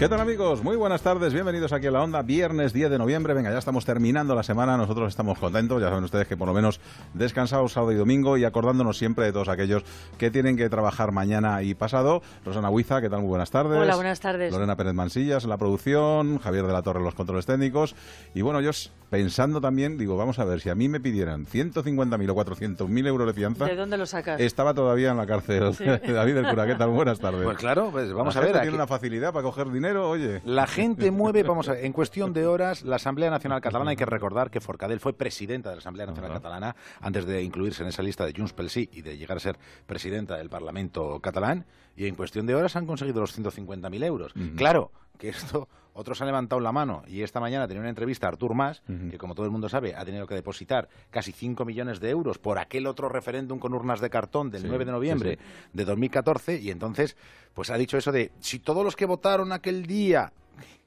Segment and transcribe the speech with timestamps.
[0.00, 0.64] ¿Qué tal amigos?
[0.64, 3.84] Muy buenas tardes, bienvenidos aquí a la Onda, viernes 10 de noviembre, venga, ya estamos
[3.84, 6.80] terminando la semana, nosotros estamos contentos, ya saben ustedes que por lo menos
[7.12, 9.84] descansados sábado y domingo y acordándonos siempre de todos aquellos
[10.16, 12.22] que tienen que trabajar mañana y pasado.
[12.46, 13.20] Rosana Huiza, ¿qué tal?
[13.20, 13.76] Muy buenas tardes.
[13.78, 14.50] Hola, buenas tardes.
[14.50, 17.94] Lorena Pérez Mansillas en la producción, Javier de la Torre en los controles técnicos
[18.34, 18.70] y bueno, yo
[19.10, 23.26] pensando también, digo, vamos a ver, si a mí me pidieran 150.000 o 400.000 euros
[23.26, 23.66] de fianza...
[23.66, 24.40] ¿De dónde lo sacas?
[24.40, 25.74] Estaba todavía en la cárcel.
[25.78, 26.90] David del Cura, ¿qué tal?
[26.90, 27.42] Buenas tardes.
[27.42, 28.54] Pues claro, pues vamos La a ver.
[28.54, 30.40] aquí- tiene una facilidad para coger dinero, oye.
[30.44, 33.96] La gente mueve, vamos a ver, en cuestión de horas, la Asamblea Nacional Catalana, hay
[33.96, 37.88] que recordar que Forcadell fue presidenta de la Asamblea Nacional Catalana antes de incluirse en
[37.88, 41.66] esa lista de Junts pel Sí y de llegar a ser presidenta del Parlamento catalán,
[41.96, 44.32] y en cuestión de horas han conseguido los 150.000 euros.
[44.56, 48.30] Claro, que esto otros han levantado la mano y esta mañana tenía una entrevista a
[48.30, 52.00] Artur Mas, que como todo el mundo sabe ha tenido que depositar casi 5 millones
[52.00, 54.94] de euros por aquel otro referéndum con urnas de cartón del Sí, 9 de sí,
[54.94, 55.68] noviembre sí.
[55.72, 57.16] de 2014 y entonces
[57.54, 60.32] pues ha dicho eso de si todos los que votaron aquel día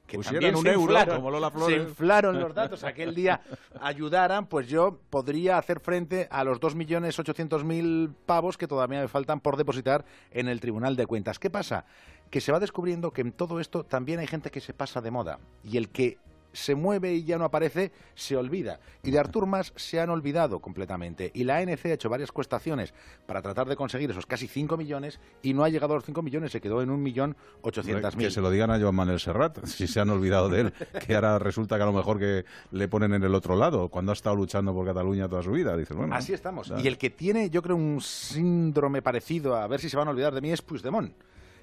[0.06, 3.40] que también un se euro, inflaron, como Lola se inflaron los datos aquel día
[3.80, 9.56] ayudaran, pues yo podría hacer frente a los 2.800.000 pavos que todavía me faltan por
[9.56, 11.38] depositar en el Tribunal de Cuentas.
[11.38, 11.86] ¿Qué pasa?
[12.30, 15.10] Que se va descubriendo que en todo esto también hay gente que se pasa de
[15.10, 16.18] moda y el que
[16.54, 18.80] se mueve y ya no aparece, se olvida.
[19.02, 21.30] Y de Artur Mas se han olvidado completamente.
[21.34, 22.94] Y la ANC ha hecho varias cuestaciones
[23.26, 26.22] para tratar de conseguir esos casi 5 millones y no ha llegado a los 5
[26.22, 28.16] millones, se quedó en 1.800.000.
[28.16, 30.72] Que se lo digan a Joan Manuel Serrat, si se han olvidado de él,
[31.04, 34.12] que ahora resulta que a lo mejor que le ponen en el otro lado, cuando
[34.12, 35.76] ha estado luchando por Cataluña toda su vida.
[35.76, 36.72] Dices, bueno, Así estamos.
[36.78, 40.12] Y el que tiene, yo creo, un síndrome parecido, a ver si se van a
[40.12, 41.12] olvidar de mí, es Puigdemont,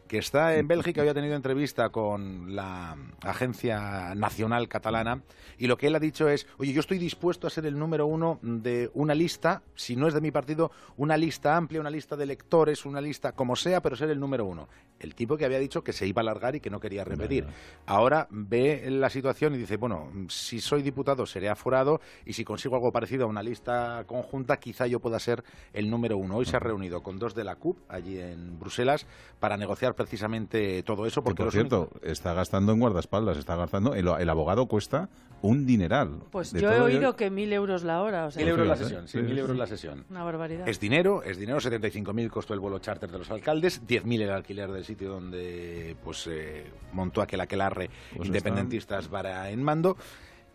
[0.08, 5.24] que está en Bélgica, había tenido entrevista con la Agencia Nacional Catalana,
[5.58, 8.08] y lo que él ha dicho es, oye, yo estoy dispuesto a ser el número
[8.08, 12.16] uno de una lista, si no es de mi partido, una lista amplia, una lista
[12.16, 14.68] de electores, una lista como sea, pero ser el número uno.
[15.00, 17.48] El tipo que había dicho que se iba a alargar y que no quería repetir.
[17.88, 22.75] Ahora ve la situación y dice, bueno, si soy diputado seré aforado y si consigo
[22.75, 25.44] algo parecido a una lista conjunta, quizá yo pueda ser
[25.74, 26.38] el número uno.
[26.38, 29.08] Hoy se ha reunido con dos de la CUP allí en Bruselas
[29.40, 31.22] para negociar precisamente todo eso.
[31.22, 33.94] Que, Porque por cierto, únicos- está gastando en guardaespaldas, está gastando.
[33.95, 35.09] El, el abogado cuesta
[35.41, 36.19] un dineral.
[36.31, 38.75] Pues yo he oído ello- que mil euros la hora, o sea, Mil euros la
[38.75, 40.06] sesión, sí, sí, mil euros la sesión.
[40.09, 40.67] una barbaridad.
[40.67, 44.72] Es dinero, es dinero, 75.000 costó el vuelo charter de los alcaldes, 10.000 el alquiler
[44.72, 49.97] del sitio donde pues eh, montó aquel aquelarre Pues independentistas vara en mando,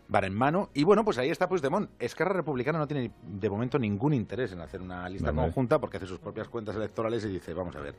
[0.07, 1.89] vara en mano, y bueno, pues ahí está Puigdemont.
[1.99, 5.47] Esquerra Republicana no tiene de momento ningún interés en hacer una lista Vale.
[5.47, 7.95] conjunta porque hace sus propias cuentas electorales y dice, vamos a ver,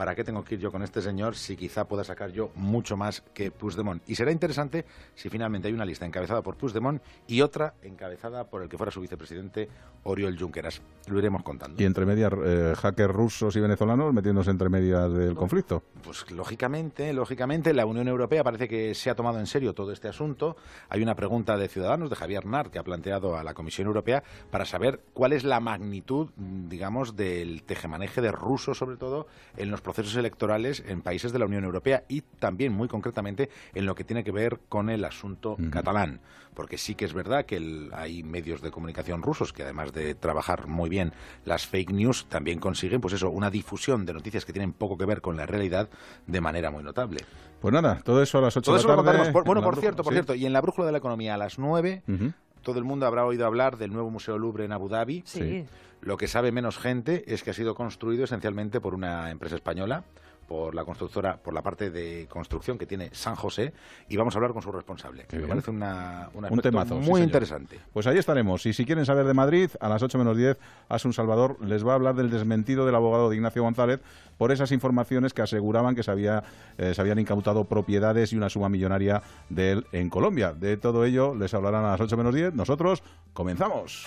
[0.00, 2.96] ¿para qué tengo que ir yo con este señor si quizá pueda sacar yo mucho
[2.96, 4.02] más que Puigdemont?
[4.08, 8.62] Y será interesante si finalmente hay una lista encabezada por Puigdemont y otra encabezada por
[8.62, 9.68] el que fuera su vicepresidente,
[10.04, 10.80] Oriol Junqueras.
[11.06, 11.82] Lo iremos contando.
[11.82, 15.82] Y entre medias, eh, hackers rusos y venezolanos metiéndose entre medias del conflicto.
[16.02, 20.08] Pues lógicamente, lógicamente, la Unión Europea parece que se ha tomado en serio todo este
[20.08, 20.56] asunto.
[20.88, 24.22] Hay una pregunta de Ciudadanos, de Javier Nart, que ha planteado a la Comisión Europea
[24.50, 29.26] para saber cuál es la magnitud, digamos, del tejemaneje de rusos, sobre todo,
[29.58, 33.86] en los procesos electorales en países de la Unión Europea y también, muy concretamente, en
[33.86, 36.20] lo que tiene que ver con el asunto catalán.
[36.54, 40.14] Porque sí que es verdad que el- hay medios de comunicación rusos que, además de
[40.14, 41.12] trabajar muy bien
[41.44, 45.06] las fake news, también consiguen, pues eso, una difusión de noticias que tienen poco que
[45.06, 45.88] ver con la realidad
[46.26, 47.24] de manera muy notable.
[47.60, 49.32] Pues nada, todo eso a las 8 Todo de eso la lo.
[49.32, 50.16] Por- bueno, por brújula, cierto, por sí.
[50.16, 52.32] cierto, y en la brújula de la economía a las 9, Ujú.
[52.62, 55.22] todo el mundo habrá oído hablar del nuevo Museo Louvre en Abu Dhabi.
[55.26, 55.40] Sí.
[55.40, 55.66] Sí.
[56.02, 60.04] Lo que sabe menos gente es que ha sido construido esencialmente por una empresa española,
[60.50, 63.72] por la constructora, por la parte de construcción que tiene San José,
[64.08, 65.26] y vamos a hablar con su responsable.
[65.28, 67.78] Qué Me parece una, un Un temazo, muy interesante.
[67.92, 68.66] Pues ahí estaremos.
[68.66, 71.92] Y si quieren saber de Madrid, a las 8 menos 10, Asun Salvador les va
[71.92, 74.00] a hablar del desmentido del abogado de Ignacio González
[74.38, 76.42] por esas informaciones que aseguraban que se, había,
[76.78, 80.52] eh, se habían incautado propiedades y una suma millonaria de él en Colombia.
[80.52, 82.54] De todo ello les hablarán a las 8 menos 10.
[82.54, 83.04] Nosotros
[83.34, 84.04] comenzamos.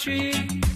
[0.00, 0.69] Tree.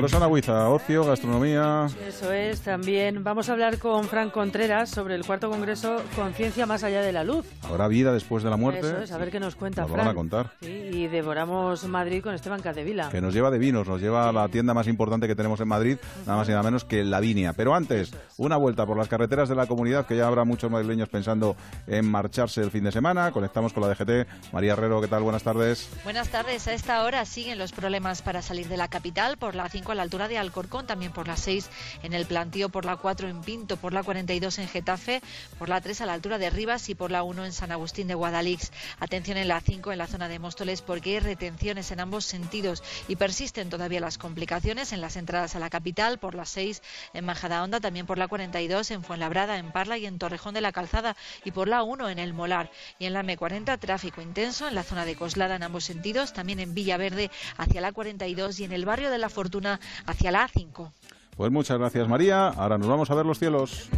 [0.00, 1.86] Rosana Huiza, ocio, gastronomía.
[2.06, 6.82] Eso es, también vamos a hablar con Fran Contreras sobre el cuarto congreso Conciencia más
[6.84, 7.46] allá de la luz.
[7.62, 8.80] Habrá vida después de la muerte.
[8.80, 10.06] Eso es, a ver qué nos cuenta Nos Fran.
[10.06, 10.50] van a contar.
[10.60, 13.10] Sí, y devoramos Madrid con Esteban Cadevila.
[13.10, 15.68] Que nos lleva de vinos, nos lleva a la tienda más importante que tenemos en
[15.68, 17.52] Madrid, nada más y nada menos que Lavinia.
[17.52, 21.10] Pero antes, una vuelta por las carreteras de la comunidad, que ya habrá muchos madrileños
[21.10, 21.56] pensando
[21.86, 23.32] en marcharse el fin de semana.
[23.32, 24.52] Conectamos con la DGT.
[24.52, 25.22] María Herrero, ¿qué tal?
[25.22, 25.90] Buenas tardes.
[26.04, 26.66] Buenas tardes.
[26.68, 29.94] A esta hora siguen los problemas para salir de la capital por la 5 a
[29.94, 31.68] la altura de Alcorcón, también por la 6
[32.02, 35.22] en el plantío, por la 4 en Pinto, por la 42 en Getafe,
[35.58, 38.08] por la 3 a la altura de Rivas y por la 1 en San Agustín
[38.08, 38.72] de Guadalix.
[38.98, 42.82] Atención en la 5 en la zona de Móstoles porque hay retenciones en ambos sentidos
[43.08, 46.82] y persisten todavía las complicaciones en las entradas a la capital, por la 6
[47.14, 50.72] en Majadahonda, también por la 42 en Fuenlabrada, en Parla y en Torrejón de la
[50.72, 52.70] Calzada y por la 1 en El Molar.
[52.98, 56.60] Y en la M40 tráfico intenso en la zona de Coslada en ambos sentidos, también
[56.60, 60.90] en Villaverde hacia la 42 y en el barrio de la Fortuna hacia la A5.
[61.36, 62.48] Pues muchas gracias, María.
[62.48, 63.88] Ahora nos vamos a ver los cielos.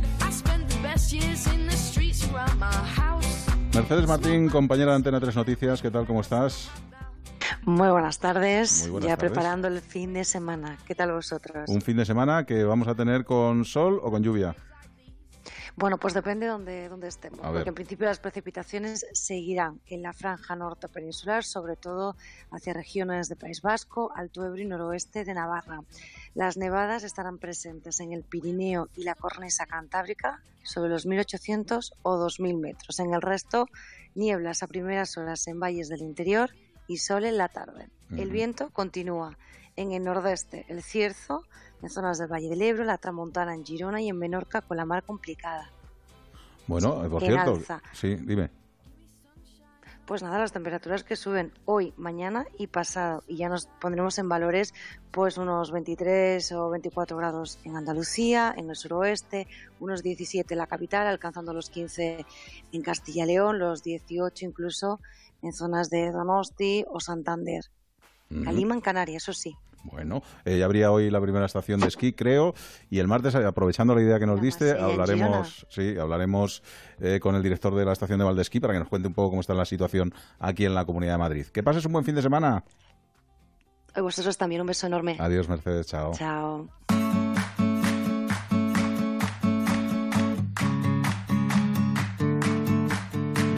[3.74, 6.06] Mercedes Martín, compañera de Antena 3 Noticias, ¿qué tal?
[6.06, 6.70] ¿Cómo estás?
[7.64, 9.32] Muy buenas tardes, Muy buenas ya tardes.
[9.32, 10.76] preparando el fin de semana.
[10.86, 11.68] ¿Qué tal vosotros?
[11.68, 14.54] Un fin de semana que vamos a tener con sol o con lluvia.
[15.76, 17.60] Bueno, pues depende de donde, donde estemos, A ver.
[17.60, 22.16] porque en principio las precipitaciones seguirán en la franja norte peninsular, sobre todo
[22.50, 25.80] hacia regiones de País Vasco, Alto Ebro y noroeste de Navarra.
[26.34, 32.16] Las nevadas estarán presentes en el Pirineo y la cornisa cantábrica sobre los 1.800 o
[32.18, 33.00] 2.000 metros.
[33.00, 33.66] En el resto,
[34.14, 36.50] nieblas a primeras horas en valles del interior
[36.86, 37.88] y sol en la tarde.
[38.10, 39.38] El viento continúa
[39.76, 41.44] en el nordeste, el Cierzo,
[41.82, 44.84] en zonas del Valle del Ebro, la Tramontana en Girona y en Menorca con la
[44.84, 45.70] mar complicada.
[46.66, 47.82] Bueno, por cierto, alza.
[47.92, 48.50] sí, dime.
[50.06, 54.28] Pues nada, las temperaturas que suben hoy, mañana y pasado y ya nos pondremos en
[54.28, 54.74] valores
[55.12, 59.46] pues unos 23 o 24 grados en Andalucía, en el suroeste,
[59.78, 62.26] unos 17 en la capital, alcanzando los 15
[62.72, 65.00] en Castilla y León, los 18 incluso
[65.40, 67.64] en zonas de Donosti o Santander.
[68.44, 69.56] Calima en Canarias, eso sí.
[69.84, 72.54] Bueno, eh, ya habría hoy la primera estación de esquí, creo,
[72.88, 76.62] y el martes, eh, aprovechando la idea que nos diste, hablaremos, sí, hablaremos
[77.00, 79.30] eh, con el director de la estación de Valdesquí para que nos cuente un poco
[79.30, 81.46] cómo está la situación aquí en la Comunidad de Madrid.
[81.46, 82.64] Que pases un buen fin de semana.
[83.94, 85.16] A vosotros también un beso enorme.
[85.18, 86.12] Adiós, Mercedes, chao.
[86.14, 86.68] Chao.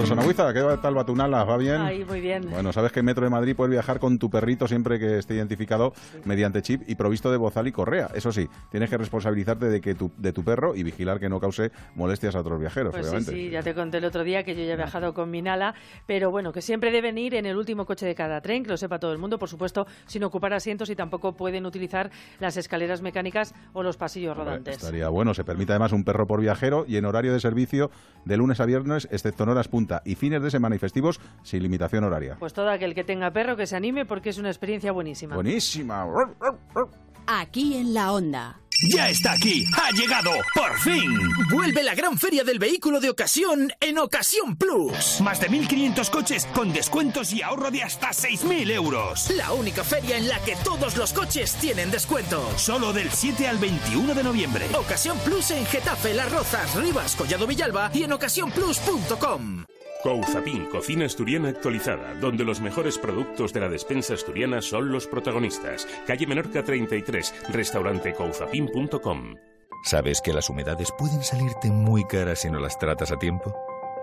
[0.05, 1.45] Rosana Huiza, ¿qué tal Batunala?
[1.45, 1.81] ¿Va bien?
[1.81, 2.51] Ahí, muy bien.
[2.51, 5.35] Bueno, sabes que en Metro de Madrid puedes viajar con tu perrito siempre que esté
[5.35, 5.95] identificado
[6.27, 8.11] mediante chip y provisto de bozal y correa.
[8.15, 11.41] Eso sí, tienes que responsabilizarte de que tu, de tu perro y vigilar que no
[11.41, 13.33] cause molestias a otros viajeros, Pues sí, obviamente.
[13.33, 15.75] sí, ya te conté el otro día que yo ya he viajado con mi Nala,
[16.06, 18.77] pero bueno, que siempre deben ir en el último coche de cada tren, que lo
[18.77, 22.11] sepa todo el mundo, por supuesto, sin ocupar asientos y tampoco pueden utilizar
[22.41, 24.77] las escaleras mecánicas o los pasillos Hombre, rodantes.
[24.77, 25.33] Estaría bueno.
[25.33, 27.91] Se permite además un perro por viajero y en horario de servicio
[28.27, 31.62] de lunes a viernes, excepto en horas punta y fines de semana y festivos sin
[31.62, 32.37] limitación horaria.
[32.38, 35.35] Pues todo aquel que tenga perro que se anime porque es una experiencia buenísima.
[35.35, 36.06] Buenísima.
[37.26, 38.61] Aquí en la onda.
[38.82, 41.17] Ya está aquí, ha llegado, por fin.
[41.49, 45.20] Vuelve la gran feria del vehículo de ocasión en Ocasión Plus.
[45.20, 49.31] Más de 1.500 coches con descuentos y ahorro de hasta 6.000 euros.
[49.31, 52.46] La única feria en la que todos los coches tienen descuento.
[52.56, 54.67] Solo del 7 al 21 de noviembre.
[54.76, 59.64] Ocasión Plus en Getafe, Las Rozas, Rivas, Collado Villalba y en ocasiónplus.com.
[60.05, 65.89] Couzapin, cocina asturiana actualizada, donde los mejores productos de la despensa asturiana son los protagonistas.
[66.06, 69.34] Calle Menorca 33, restaurante couzapin.com.
[69.82, 73.56] ¿Sabes que las humedades pueden salirte muy caras si no las tratas a tiempo?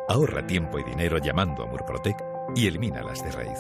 [0.10, 2.18] Ahorra tiempo y dinero llamando a Murprotec
[2.56, 3.60] y elimínalas de raíz.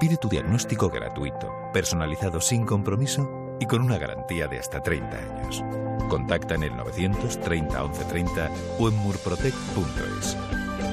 [0.00, 5.62] Pide tu diagnóstico gratuito, personalizado sin compromiso y con una garantía de hasta 30 años.
[6.08, 8.50] Contacta en el 930 1130
[8.80, 10.36] o en murprotec.es.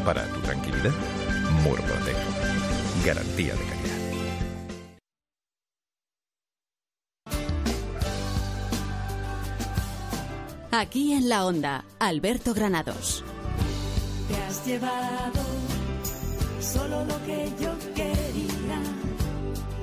[0.06, 0.92] Para tu tranquilidad,
[1.64, 2.16] Murprotec.
[3.06, 3.80] Garantía de calidad.
[10.72, 13.24] Aquí en la onda, Alberto Granados.
[14.28, 15.42] Te has llevado
[16.62, 18.80] solo lo que yo quería.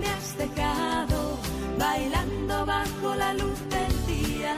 [0.00, 1.38] Me has dejado
[1.78, 4.56] bailando bajo la luz del día.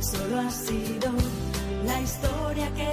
[0.00, 1.12] Solo ha sido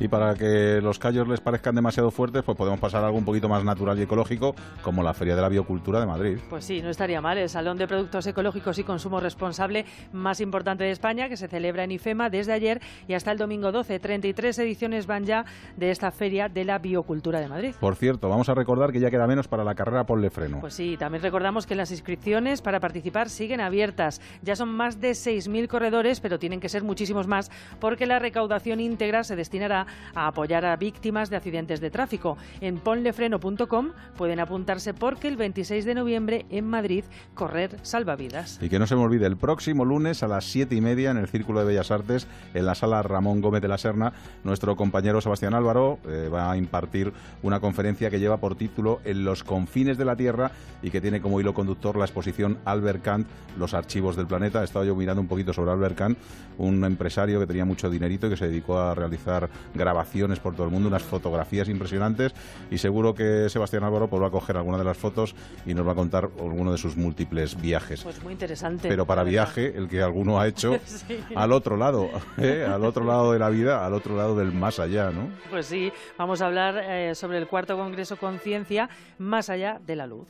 [0.00, 3.24] Y para que los callos les parezcan demasiado fuertes, pues podemos pasar a algo un
[3.24, 6.38] poquito más natural y ecológico, como la Feria de la Biocultura de Madrid.
[6.48, 7.38] Pues sí, no estaría mal.
[7.38, 11.84] El Salón de Productos Ecológicos y Consumo Responsable más importante de España, que se celebra
[11.84, 13.98] en IFEMA desde ayer y hasta el domingo 12.
[13.98, 15.44] 33 ediciones van ya
[15.76, 17.74] de esta Feria de la Biocultura de Madrid.
[17.80, 20.60] Por cierto, vamos a recordar que ya queda menos para la carrera Ponle Freno.
[20.60, 24.20] Pues sí, también recordamos que las inscripciones para participar siguen abiertas.
[24.42, 28.80] Ya son más de 6.000 corredores, pero tienen que ser muchísimos más porque la recaudación
[28.80, 29.77] íntegra se destinará
[30.14, 32.36] a apoyar a víctimas de accidentes de tráfico.
[32.60, 37.04] En ponlefreno.com pueden apuntarse porque el 26 de noviembre en Madrid
[37.34, 38.58] correr salvavidas.
[38.62, 41.18] Y que no se me olvide, el próximo lunes a las siete y media en
[41.18, 44.12] el Círculo de Bellas Artes, en la sala Ramón Gómez de la Serna,
[44.44, 49.24] nuestro compañero Sebastián Álvaro eh, va a impartir una conferencia que lleva por título En
[49.24, 50.50] los confines de la Tierra
[50.82, 53.26] y que tiene como hilo conductor la exposición Albert Kant,
[53.58, 54.60] Los archivos del planeta.
[54.60, 56.18] He estado yo mirando un poquito sobre Albert Kant,
[56.58, 60.66] un empresario que tenía mucho dinerito y que se dedicó a realizar grabaciones por todo
[60.66, 62.34] el mundo, unas fotografías impresionantes
[62.70, 65.34] y seguro que Sebastián Álvaro pues, va a coger alguna de las fotos
[65.66, 68.02] y nos va a contar alguno de sus múltiples viajes.
[68.02, 68.88] Pues muy interesante.
[68.88, 71.18] Pero para viaje, el que alguno ha hecho Sí.
[71.34, 72.08] al otro lado,
[72.38, 72.66] ¿eh?
[72.68, 75.28] al otro lado de la vida, al otro lado del más allá, ¿no?
[75.50, 80.06] Pues sí, vamos a hablar eh, sobre el cuarto Congreso Conciencia más allá de la
[80.06, 80.28] luz.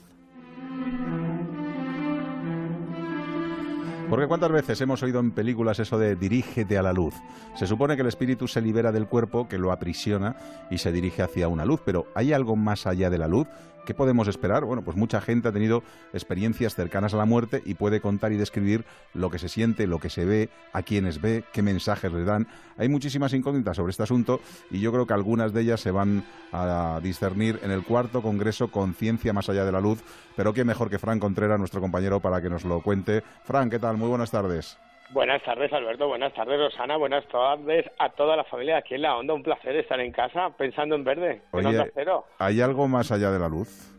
[4.09, 7.15] Porque cuántas veces hemos oído en películas eso de dirígete a la luz.
[7.55, 10.37] Se supone que el espíritu se libera del cuerpo, que lo aprisiona
[10.71, 13.47] y se dirige hacia una luz, pero ¿hay algo más allá de la luz?
[13.89, 14.67] ¿Qué podemos esperar?
[14.67, 18.37] Bueno, pues mucha gente ha tenido experiencias cercanas a la muerte y puede contar y
[18.37, 22.23] describir lo que se siente, lo que se ve, a quienes ve, qué mensajes le
[22.23, 22.49] dan.
[22.77, 26.23] Hay muchísimas incógnitas sobre este asunto y yo creo que algunas de ellas se van
[26.53, 30.05] a discernir en el cuarto Congreso Conciencia más allá de la luz.
[30.37, 33.23] Pero qué mejor que Fran Contreras, nuestro compañero, para que nos lo cuente.
[33.45, 33.97] Fran, ¿qué tal?
[33.97, 34.77] Muy buenas tardes.
[35.11, 36.07] Buenas tardes, Alberto.
[36.07, 36.97] Buenas tardes, Rosana.
[36.99, 39.33] Buenas tardes a toda la familia aquí en La Onda.
[39.33, 42.27] Un placer estar en casa pensando en verde, en Onda Oye, Cero.
[42.39, 43.91] ¿hay algo más allá de la luz?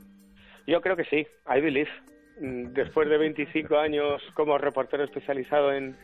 [0.67, 1.89] Yo creo que sí, I believe.
[2.39, 5.97] Mm, Después de 25 años como reportero especializado en,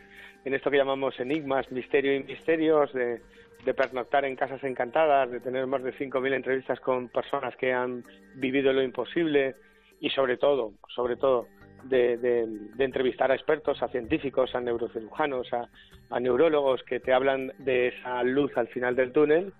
[0.44, 3.22] en esto que llamamos enigmas, misterio y misterios, de,
[3.64, 8.04] de pernoctar en casas encantadas, de tener más de 5.000 entrevistas con personas que han
[8.34, 9.54] vivido lo imposible
[10.00, 11.46] y sobre todo, sobre todo,
[11.84, 15.68] de, de- de entrevistar a expertos, a científicos, a neurocirujanos, a,
[16.10, 19.52] a neurólogos que te hablan de esa luz al final del túnel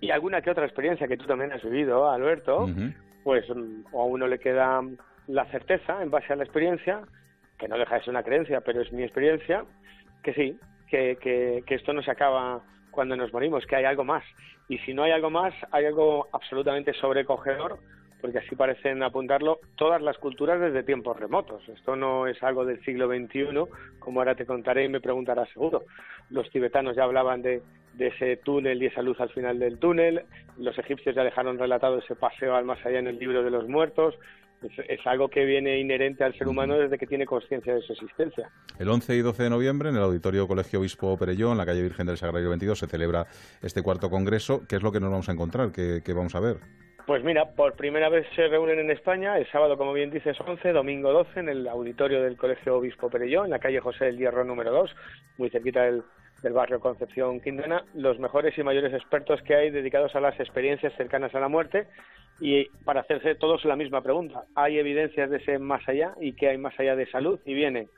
[0.00, 2.66] y alguna que otra experiencia que tú también has vivido, Alberto,
[3.24, 4.82] pues mm, o a uno le queda
[5.28, 7.00] la certeza en base a la experiencia,
[7.58, 9.64] que no deja de ser una creencia, pero es mi experiencia,
[10.22, 12.60] que sí, que, que, que esto no se acaba
[12.90, 14.22] cuando nos morimos, que hay algo más.
[14.68, 17.78] Y si no hay algo más, hay algo absolutamente sobrecogedor
[18.20, 21.62] porque así parecen apuntarlo todas las culturas desde tiempos remotos.
[21.68, 23.48] Esto no es algo del siglo XXI,
[23.98, 25.84] como ahora te contaré y me preguntarás seguro.
[26.30, 27.62] Los tibetanos ya hablaban de,
[27.94, 30.24] de ese túnel y esa luz al final del túnel,
[30.58, 33.68] los egipcios ya dejaron relatado ese paseo al más allá en el libro de los
[33.68, 34.14] muertos,
[34.62, 38.50] es, algo que viene inherente al ser humano desde que tiene conciencia de su existencia.
[38.78, 41.82] El 11 y 12 de noviembre, en el Auditorio Colegio Obispo Perelló, en la calle
[41.82, 43.26] Virgen del Sagrario 22, se celebra
[43.62, 44.62] este cuarto congreso.
[44.68, 45.72] ¿Qué es lo que nos vamos a encontrar?
[45.72, 46.56] ¿Qué, vamos a ver?
[47.06, 50.72] Pues mira, por primera vez se reúnen en España, el sábado, como bien dices, 11,
[50.72, 54.44] domingo 12, en el auditorio del Colegio Obispo Perelló, en la calle José del Hierro
[54.44, 54.90] número 2,
[55.38, 56.02] muy cerquita del,
[56.52, 61.32] barrio Concepción Quintana, los mejores y mayores expertos que hay dedicados a las experiencias cercanas
[61.36, 61.86] a la muerte
[62.40, 64.42] y para hacerse todos la misma pregunta.
[64.56, 67.38] ¿Hay evidencias de ese más allá y qué hay más allá de salud?
[67.44, 67.88] Y viene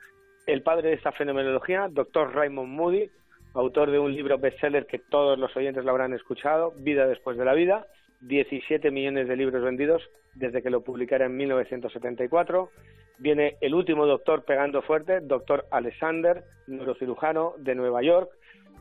[0.45, 3.09] el padre de esta fenomenología, doctor Raymond Moody,
[3.55, 7.45] autor de un libro bestseller que todos los oyentes lo habrán escuchado, Vida después de
[7.45, 7.87] la vida,
[8.21, 10.01] 17 millones de libros vendidos
[10.35, 12.69] desde que lo publicara en 1974.
[13.17, 18.29] Viene el último doctor pegando fuerte, doctor Alexander, neurocirujano de Nueva York,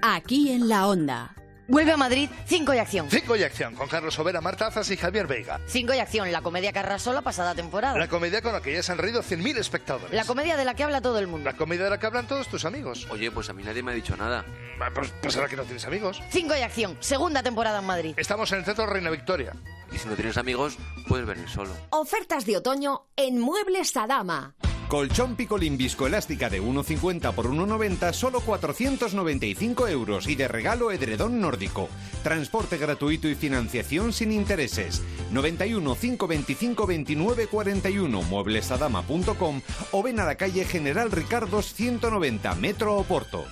[0.00, 1.34] Aquí en la onda.
[1.66, 3.08] Vuelve a Madrid Cinco y Acción.
[3.10, 5.60] Cinco y Acción, con Carlos Sobera, Marta Azas y Javier Veiga.
[5.66, 7.98] Cinco y Acción, la comedia que arrasó la pasada temporada.
[7.98, 10.12] La comedia con la que ya se han reído 100.000 espectadores.
[10.12, 11.50] La comedia de la que habla todo el mundo.
[11.50, 13.06] La comedia de la que hablan todos tus amigos.
[13.10, 14.44] Oye, pues a mí nadie me ha dicho nada.
[14.94, 16.20] Pues, pues ahora que no tienes amigos.
[16.30, 18.14] Cinco y Acción, segunda temporada en Madrid.
[18.16, 19.52] Estamos en el Centro Reina Victoria.
[19.92, 20.76] Y si no tienes amigos,
[21.08, 21.70] puedes venir solo.
[21.90, 24.54] Ofertas de otoño en Muebles Adama.
[24.94, 31.88] Colchón picolín viscoelástica de 1,50 por 1,90 solo 495 euros y de regalo edredón nórdico.
[32.22, 35.02] Transporte gratuito y financiación sin intereses.
[35.32, 43.44] 91 525 29 41 mueblesadama.com o ven a la calle General Ricardos 190 Metro Oporto.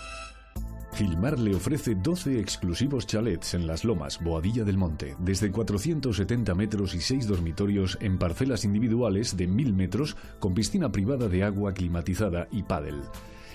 [0.95, 6.95] Gilmar le ofrece 12 exclusivos chalets en Las Lomas, Boadilla del Monte, desde 470 metros
[6.95, 12.47] y 6 dormitorios en parcelas individuales de 1000 metros con piscina privada de agua climatizada
[12.51, 13.01] y pádel.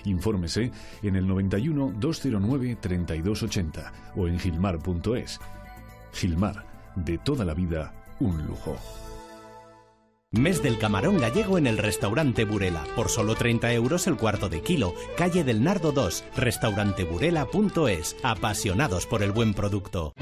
[0.04, 0.72] Infórmese
[1.02, 5.40] en el 91 209 3280 o en gilmar.es.
[6.12, 6.64] Gilmar,
[6.96, 8.76] de toda la vida, un lujo.
[10.30, 12.84] Mes del camarón gallego en el restaurante Burela.
[12.94, 14.94] Por solo 30 euros el cuarto de kilo.
[15.16, 16.22] Calle del Nardo 2.
[16.36, 18.14] Restauranteburela.es.
[18.22, 20.12] Apasionados por el buen producto.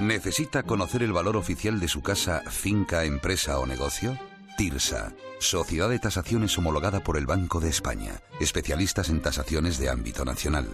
[0.00, 4.18] ¿Necesita conocer el valor oficial de su casa, finca, empresa o negocio?
[4.58, 10.26] TIRSA, Sociedad de Tasaciones homologada por el Banco de España, especialistas en tasaciones de ámbito
[10.26, 10.68] nacional.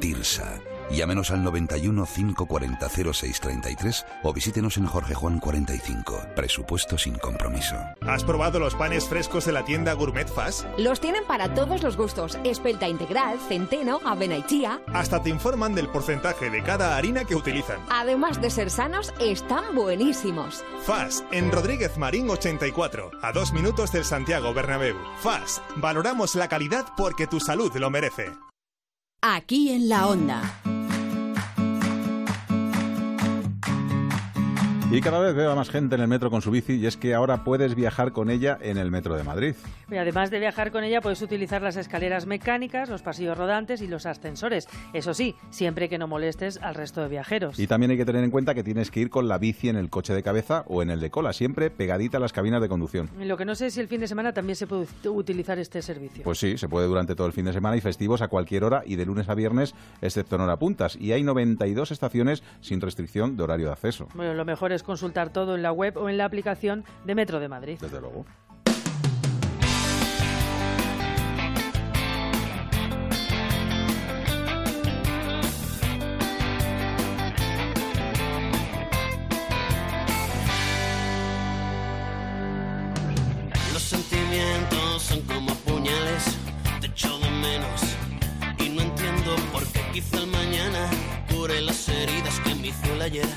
[0.00, 0.60] Tirsa.
[0.90, 6.26] Llámenos al 91 540 0633 o visítenos en Jorge Juan 45.
[6.36, 7.76] Presupuesto sin compromiso.
[8.02, 10.66] ¿Has probado los panes frescos de la tienda Gourmet Fast?
[10.78, 12.38] Los tienen para todos los gustos.
[12.44, 14.80] Espelta integral, centeno, avena y chía.
[14.92, 17.80] Hasta te informan del porcentaje de cada harina que utilizan.
[17.88, 20.62] Además de ser sanos, están buenísimos.
[20.84, 24.96] Fast, en Rodríguez Marín 84, a dos minutos del Santiago Bernabéu.
[25.20, 28.32] Fast, valoramos la calidad porque tu salud lo merece.
[29.24, 30.71] Aquí en la onda.
[34.92, 36.96] Y cada vez veo a más gente en el metro con su bici y es
[36.98, 39.54] que ahora puedes viajar con ella en el metro de Madrid.
[39.90, 44.04] Además de viajar con ella, puedes utilizar las escaleras mecánicas, los pasillos rodantes y los
[44.06, 44.68] ascensores.
[44.92, 47.58] Eso sí, siempre que no molestes al resto de viajeros.
[47.58, 49.76] Y también hay que tener en cuenta que tienes que ir con la bici en
[49.76, 52.68] el coche de cabeza o en el de cola, siempre pegadita a las cabinas de
[52.68, 53.08] conducción.
[53.20, 55.10] Y Lo que no sé es si el fin de semana también se puede ut-
[55.14, 56.22] utilizar este servicio.
[56.24, 58.82] Pues sí, se puede durante todo el fin de semana y festivos a cualquier hora
[58.84, 60.96] y de lunes a viernes, excepto en hora puntas.
[60.96, 64.08] Y hay 92 estaciones sin restricción de horario de acceso.
[64.14, 67.40] Bueno, lo mejor es consultar todo en la web o en la aplicación de Metro
[67.40, 67.78] de Madrid.
[67.80, 68.24] Desde luego.
[83.72, 86.36] Los sentimientos son como puñales,
[86.80, 87.82] te echo de menos
[88.58, 90.88] y no entiendo por qué quizá el mañana
[91.34, 93.28] cure las heridas que me hizo el ayer.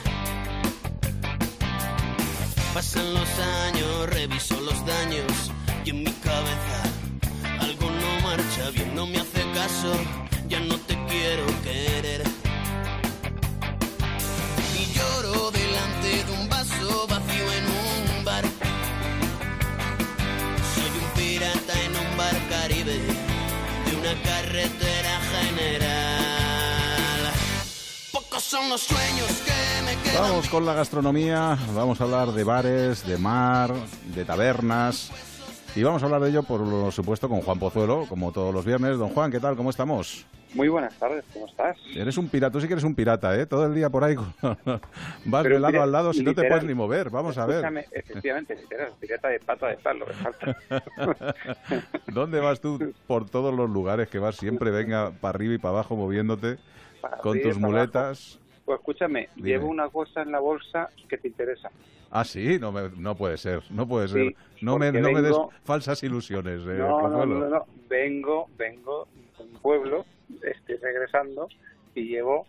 [4.07, 5.51] Reviso los daños
[5.83, 6.83] y en mi cabeza
[7.59, 9.93] algo no marcha bien, no me hace caso,
[10.47, 12.23] ya no te quiero querer.
[14.79, 18.45] Y lloro delante de un vaso vacío en un bar.
[20.73, 22.97] Soy un pirata en un bar caribe
[23.85, 24.94] de una carretera
[28.45, 30.21] son los sueños que me quedan.
[30.21, 33.73] Vamos con la gastronomía, vamos a hablar de bares, de mar,
[34.13, 35.11] de tabernas.
[35.75, 38.99] Y vamos a hablar de ello, por supuesto, con Juan Pozuelo, como todos los viernes.
[38.99, 39.55] Don Juan, ¿qué tal?
[39.57, 40.27] ¿Cómo estamos?
[40.53, 41.75] Muy buenas tardes, ¿cómo estás?
[41.95, 43.47] Eres un pirata, tú sí que eres un pirata, ¿eh?
[43.47, 44.15] Todo el día por ahí
[45.25, 47.09] vas Pero de lado al lado si no te puedes ni mover.
[47.09, 47.87] Vamos a ver.
[47.91, 50.55] Efectivamente, literal, pirata de pata de palo, me falta.
[52.07, 55.73] ¿Dónde vas tú por todos los lugares que vas siempre, venga, para arriba y para
[55.73, 56.57] abajo moviéndote
[57.09, 58.39] Para con arriba tus para muletas?
[58.65, 59.49] Pues escúchame, Dime.
[59.49, 61.69] llevo una cosa en la bolsa que te interesa.
[62.09, 64.35] Ah, sí, no, me- no puede ser, no puede Sí, ser.
[64.61, 69.43] No me, no me des falsas ilusiones, eh, no, no, no, no, vengo, vengo de
[69.43, 70.05] un pueblo,
[70.41, 71.47] estoy regresando
[71.93, 72.47] y llevo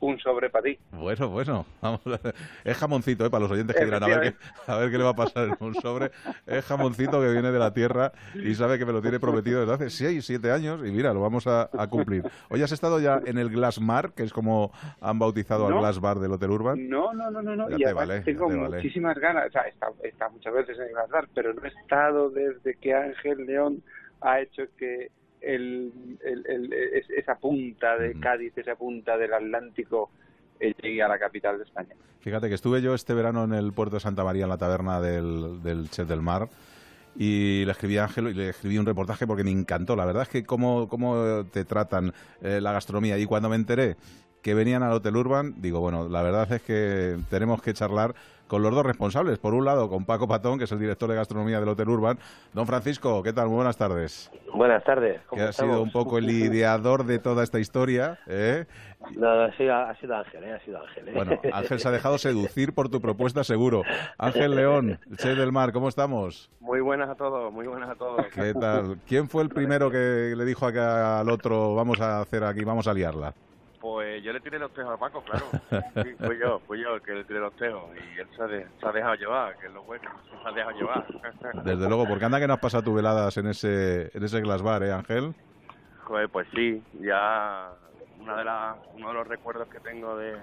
[0.00, 0.78] un sobre para ti.
[0.92, 2.34] Bueno, bueno, vamos a ver.
[2.64, 3.30] es jamoncito, ¿eh?
[3.30, 5.48] para los oyentes que dirán, a ver, qué, a ver qué le va a pasar
[5.48, 6.10] en un sobre.
[6.46, 9.74] Es jamoncito que viene de la tierra y sabe que me lo tiene prometido desde
[9.74, 12.24] hace 6, 7 años y mira, lo vamos a, a cumplir.
[12.50, 15.74] Hoy has estado ya en el Glass Mar, que es como han bautizado al.
[15.74, 16.88] Glass Bar del Hotel Urban.
[16.88, 17.68] No, no, no, no, no.
[17.70, 18.76] Ya y te ya tengo te vale.
[18.76, 19.48] muchísimas ganas.
[19.48, 19.64] O sea,
[20.02, 23.82] he estado muchas veces en el Glasbar, pero no he estado desde que Ángel León
[24.20, 25.10] ha hecho que
[25.46, 25.92] el,
[26.24, 30.10] el- el- es- esa punta de Cádiz, esa punta del Atlántico,
[30.60, 31.94] eh, llegue a la capital de España.
[32.20, 35.00] Fíjate que estuve yo este verano en el puerto de Santa María, en la taberna
[35.00, 36.48] del, del Chef del Mar,
[37.16, 39.94] y le escribí a Ángel y le escribí un reportaje porque me encantó.
[39.94, 43.18] La verdad es que cómo, cómo te tratan eh, la gastronomía.
[43.18, 43.96] Y cuando me enteré
[44.42, 48.14] que venían al Hotel Urban, digo, bueno, la verdad es que tenemos que charlar
[48.54, 49.40] con los dos responsables.
[49.40, 52.20] Por un lado, con Paco Patón, que es el director de gastronomía del Hotel Urban.
[52.52, 53.48] Don Francisco, ¿qué tal?
[53.48, 54.30] Muy buenas tardes.
[54.54, 55.20] Buenas tardes.
[55.22, 58.20] Que ¿cómo ha sido un poco el ideador de toda esta historia.
[58.28, 58.66] ¿eh?
[59.16, 60.52] No, no, ha sido, ha sido Ángel, ¿eh?
[60.52, 61.08] Ha sido Ángel.
[61.08, 61.12] ¿eh?
[61.16, 63.82] Bueno, Ángel se ha dejado seducir por tu propuesta, seguro.
[64.18, 66.48] Ángel León, Che del Mar, ¿cómo estamos?
[66.60, 68.24] Muy buenas a todos, muy buenas a todos.
[68.32, 68.98] ¿Qué tal?
[69.08, 72.86] ¿Quién fue el primero que le dijo acá al otro, vamos a hacer aquí, vamos
[72.86, 73.34] a liarla?
[73.84, 75.44] Pues yo le tiré los tejos a Paco, claro.
[76.02, 77.84] Sí, fui yo, fui yo el que le tiré los tejos.
[77.94, 80.10] Y él se ha, de- se ha dejado llevar, que es lo bueno,
[80.42, 81.06] se ha dejado llevar.
[81.64, 84.62] Desde luego, porque anda que no has pasado tu veladas en ese, en ese glass
[84.62, 85.34] bar, ¿eh, Ángel?
[86.04, 87.74] Joder, pues sí, ya
[88.20, 90.34] una de las, uno de los recuerdos que tengo de,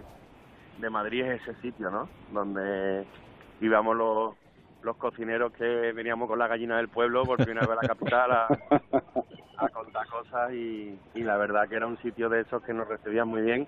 [0.77, 2.07] de Madrid es ese sitio, ¿no?
[2.31, 3.07] Donde
[3.59, 4.35] íbamos los,
[4.83, 8.31] los cocineros que veníamos con la gallina del pueblo por primera vez a la capital
[8.31, 13.27] a, contar cosas y, la verdad que era un sitio de esos que nos recibían
[13.27, 13.67] muy bien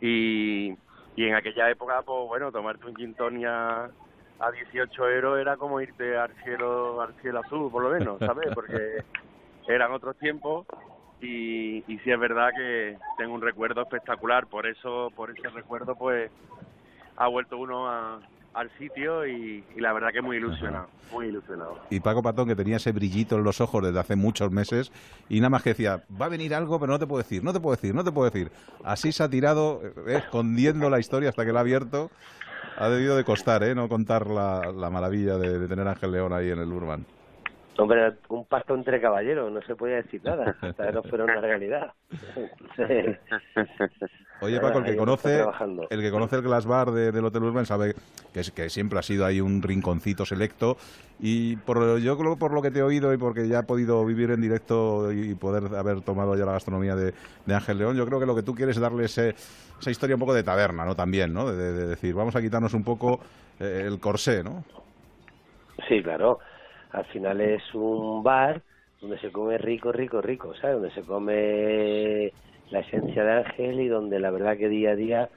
[0.00, 0.76] y,
[1.14, 3.14] y en aquella época, pues bueno, tomarte un gin
[3.46, 3.88] a,
[4.40, 8.52] a 18 euros era como irte al cielo, al cielo azul, por lo menos, ¿sabes?
[8.52, 9.04] Porque
[9.68, 10.66] eran otros tiempos
[11.20, 15.94] y, y sí es verdad que tengo un recuerdo espectacular, por eso, por ese recuerdo,
[15.94, 16.32] pues
[17.16, 18.20] ha vuelto uno a,
[18.54, 21.78] al sitio y, y la verdad que muy ilusionado, muy ilusionado.
[21.90, 24.92] Y Paco Patón, que tenía ese brillito en los ojos desde hace muchos meses,
[25.28, 27.52] y nada más que decía, va a venir algo, pero no te puedo decir, no
[27.52, 28.52] te puedo decir, no te puedo decir.
[28.84, 32.10] Así se ha tirado, eh, escondiendo la historia hasta que la ha abierto.
[32.76, 33.74] Ha debido de costar, ¿eh?
[33.74, 37.04] No contar la, la maravilla de, de tener a Ángel León ahí en el Urban.
[37.78, 41.40] Hombre, un pacto entre caballeros, no se podía decir nada, hasta que no fuera una
[41.40, 41.92] realidad.
[44.40, 45.38] Oye, Paco, el que conoce
[45.90, 47.94] el que conoce el Glass Bar de- del Hotel Urban sabe
[48.32, 50.76] que, es, que siempre ha sido ahí un rinconcito selecto
[51.20, 54.04] y por yo creo por lo que te he oído y porque ya he podido
[54.04, 57.14] vivir en directo y poder haber tomado ya la gastronomía de,
[57.46, 59.34] de Ángel León, yo creo que lo que tú quieres es darle ese-
[59.80, 60.96] esa historia un poco de taberna, ¿no?
[60.96, 61.52] También, ¿no?
[61.52, 63.20] De decir, vamos a quitarnos un poco
[63.60, 64.64] eh, el corsé, ¿no?
[65.88, 66.38] Sí, claro.
[66.92, 68.62] Al final es un bar
[69.00, 70.76] donde se come rico, rico, rico, ¿sabes?
[70.76, 72.32] Donde se come
[72.70, 75.30] la esencia de Ángel y donde la verdad que día a día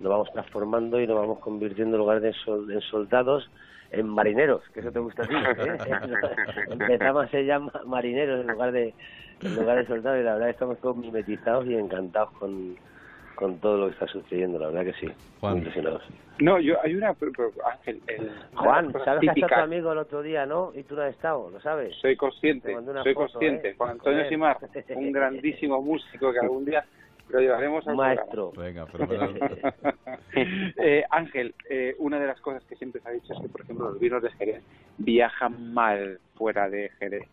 [0.00, 3.50] nos vamos transformando y nos vamos convirtiendo en lugar de sol- en soldados
[3.90, 5.34] en marineros, que eso te gusta a ti.
[5.34, 5.78] ¿eh?
[6.70, 8.94] Empezamos a ser ya ma- marineros en lugar de
[9.40, 12.76] en lugar de soldados y la verdad estamos todos mimetizados y encantados con,
[13.38, 15.12] con todo lo que está sucediendo, la verdad que sí.
[15.38, 15.52] Juan.
[15.52, 16.02] Muy impresionados.
[16.40, 19.98] No, yo hay una pero- pero, Ángel, el, Juan, sabes que estado tu amigo el
[19.98, 20.72] otro día, ¿no?
[20.74, 21.94] Y tú no has estado, ¿lo sabes?
[22.00, 23.70] Soy consciente, soy foto, consciente.
[23.70, 23.74] ¿eh?
[23.78, 24.28] Juan Antonio.
[24.28, 24.58] Simar,
[24.96, 26.84] un grandísimo músico que algún día
[27.28, 28.52] lo llevaremos al maestro.
[28.56, 28.86] Venga.
[30.34, 33.62] Eh, Ángel, eh, una de las cosas que siempre se ha dicho es que, por
[33.62, 34.62] ejemplo, los vinos de Jerez
[34.98, 37.24] viajan mal fuera de Jerez.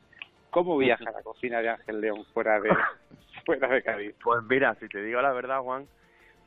[0.56, 2.70] ¿Cómo viaja la cocina de Ángel León fuera de
[3.46, 4.15] fuera de Cádiz?
[4.24, 5.86] Pues mira, si te digo la verdad, Juan,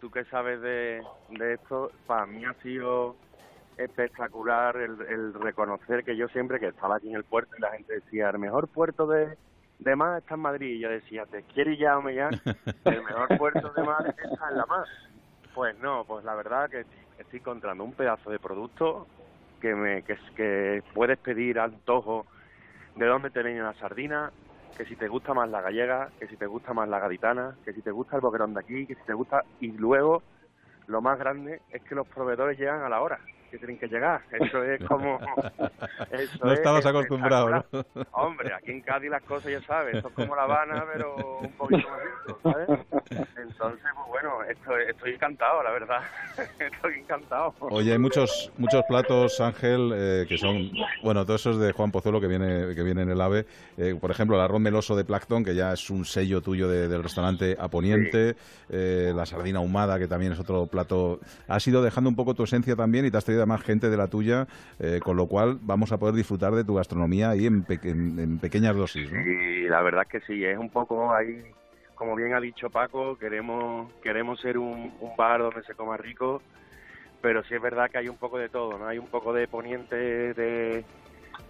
[0.01, 3.17] tú que sabes de, de esto, para mí ha sido
[3.77, 7.71] espectacular el, el reconocer que yo siempre que estaba aquí en el puerto y la
[7.73, 9.37] gente decía, el mejor puerto de,
[9.79, 10.77] de más está en Madrid.
[10.77, 12.31] Y yo decía, ¿te quieres ya, hombre, ya?
[12.87, 14.87] El mejor puerto de más está en La Mar.
[15.55, 16.81] Pues no, pues la verdad que
[17.19, 19.07] estoy encontrando un pedazo de producto
[19.61, 22.27] que me que, es- que puedes pedir al antojo
[22.99, 24.33] de dónde te viene la sardina,
[24.77, 27.73] que si te gusta más la gallega, que si te gusta más la gaditana, que
[27.73, 29.45] si te gusta el boquerón de aquí, que si te gusta...
[29.61, 30.23] Y luego,
[30.87, 33.19] lo más grande es que los proveedores llegan a la hora
[33.51, 34.21] que tienen que llegar.
[34.33, 35.19] Eso es como...
[36.11, 37.65] eso No es estabas acostumbrado, ¿no?
[38.13, 41.53] Hombre, aquí en Cádiz las cosas ya sabes, esto es como La Habana, pero un
[41.53, 42.69] poquito más dentro, ¿sabes?
[43.37, 46.01] Entonces, pues bueno, estoy, estoy encantado, la verdad.
[46.59, 47.55] estoy encantado.
[47.61, 50.71] Oye, hay muchos muchos platos, Ángel, eh, que son,
[51.03, 53.47] bueno, todos esos de Juan Pozuelo que viene que viene en el AVE.
[53.77, 56.89] Eh, por ejemplo, el arroz meloso de Plancton, que ya es un sello tuyo de-
[56.89, 58.37] del restaurante A Poniente.
[58.71, 61.21] eh, la sardina ahumada, que también es otro plato.
[61.49, 63.91] Has ido dejando un poco tu esencia también y te has traído a más gente
[63.91, 64.47] de la tuya,
[64.79, 68.39] eh, con lo cual vamos a poder disfrutar de tu gastronomía ahí en, peque- en-
[68.39, 69.11] pequeñas dosis.
[69.13, 71.43] Y la verdad es que sí, es un poco ahí,
[71.95, 76.41] como bien ha dicho Paco, queremos queremos ser un, bar donde se coma rico,
[77.21, 78.87] pero sí es verdad que hay un poco de todo, ¿no?
[78.87, 80.85] Hay un poco de poniente, de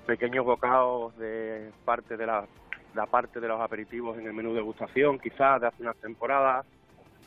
[0.07, 2.47] pequeños bocados, de parte de la,
[3.11, 6.65] parte de los aperitivos en el menú de degustación, quizás de hace unas temporadas,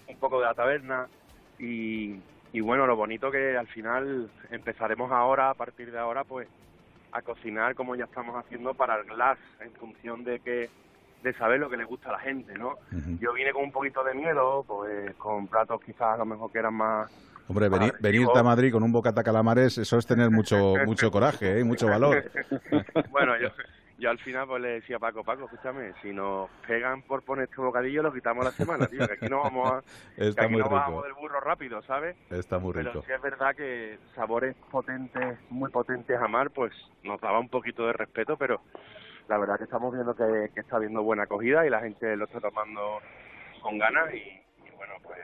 [0.08, 1.08] un poco de la taberna
[1.60, 2.16] y,
[2.54, 6.48] y bueno, lo bonito que al final empezaremos ahora, a partir de ahora, pues
[7.12, 10.70] a cocinar como ya estamos haciendo para el glass, en función de que
[11.24, 12.78] de saber lo que le gusta a la gente, ¿no?
[13.20, 16.60] Yo vine con un poquito de miedo, pues con platos quizás a lo mejor que
[16.60, 17.12] eran más...
[17.48, 21.60] Hombre, venir, venirte a Madrid con un bocata calamares, eso es tener mucho mucho coraje,
[21.60, 21.64] ¿eh?
[21.64, 22.24] mucho valor.
[23.12, 23.50] bueno, yo,
[24.02, 27.62] yo al final pues le decía Paco, Paco, escúchame, si nos pegan por poner este
[27.62, 29.82] bocadillo, lo quitamos la semana, tío, que aquí no vamos a...
[30.16, 30.76] que Está aquí muy no rico.
[30.76, 32.18] bajamos del burro rápido, ¿sabes?
[32.32, 33.04] Está muy Pero rico.
[33.06, 37.86] sí es verdad que sabores potentes, muy potentes a mar, pues nos daba un poquito
[37.86, 38.60] de respeto, pero
[39.30, 42.26] la verdad que estamos viendo que, que está habiendo buena acogida y la gente lo
[42.26, 43.00] está tomando
[43.62, 45.20] con ganas y, y bueno, pues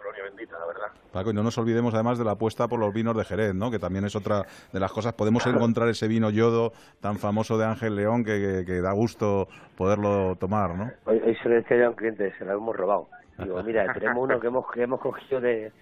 [0.00, 0.86] gloria bendita, la verdad.
[1.12, 3.70] Paco, y no nos olvidemos además de la apuesta por los vinos de Jerez, ¿no?
[3.70, 5.12] Que también es otra de las cosas.
[5.14, 9.48] Podemos encontrar ese vino yodo tan famoso de Ángel León que, que- que da gusto
[9.76, 10.90] poderlo tomar, ¿no?
[11.06, 13.08] Hoy, hoy se lo decía yo a un cliente, se lo hemos robado.
[13.38, 15.72] Digo, mira, tenemos uno que hemos, que hemos cogido de,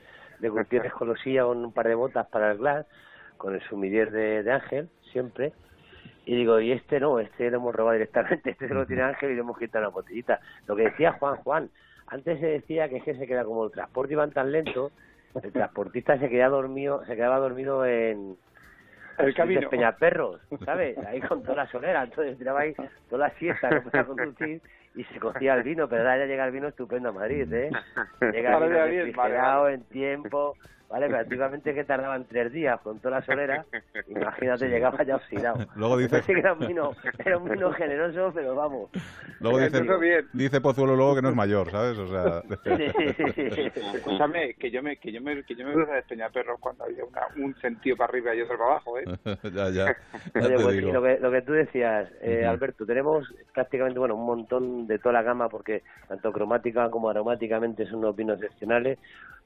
[0.40, 2.86] de Gutiérrez Colosilla con un par de botas para el glass,
[3.38, 5.52] con el sumiller de, de Ángel, siempre.
[6.26, 9.30] Y digo, y este no, este lo hemos robado directamente, este se lo tiene Ángel
[9.30, 10.40] y le hemos quitado una botellita.
[10.66, 11.70] Lo que decía Juan, Juan,
[12.08, 14.90] antes se decía que es que se queda como el transporte iban tan lento,
[15.42, 18.36] el transportista se quedaba dormido, se quedaba dormido en
[19.18, 19.68] El camino.
[19.68, 20.96] Peñaperros, ¿sabes?
[20.98, 22.74] Ahí con toda la solera, entonces tiraba ahí
[23.08, 24.60] toda la siesta, podía conducir
[24.94, 27.70] y se cogía el vino, pero ahora ya llega el vino estupendo a Madrid, ¿eh?
[28.32, 30.56] Llega el vino refrigerado en tiempo,
[30.88, 31.08] ¿vale?
[31.10, 33.64] Prácticamente que tardaban tres días con toda la solera,
[34.08, 35.58] imagínate, llegaba ya oxidado.
[35.76, 36.92] Luego dice- Entonces sí era un vino,
[37.24, 38.90] era un vino generoso, pero vamos.
[39.40, 40.28] Luego dice, Eso bien.
[40.32, 41.98] dice Pozuelo luego que no es mayor, ¿sabes?
[41.98, 42.42] O sea,
[43.94, 47.04] Escúchame, que yo me, que yo me, que yo me cruzo de Peñaperros cuando había
[47.04, 49.04] una- un sentido para arriba y otro para abajo, ¿eh?
[49.52, 49.96] ya, ya.
[50.34, 52.50] ya Oye, pues lo que, lo que tú decías, eh, Ujú.
[52.50, 57.86] Alberto, tenemos prácticamente bueno un montón de toda la gama porque tanto cromática como aromáticamente
[57.86, 58.98] son unos vinos excepcionales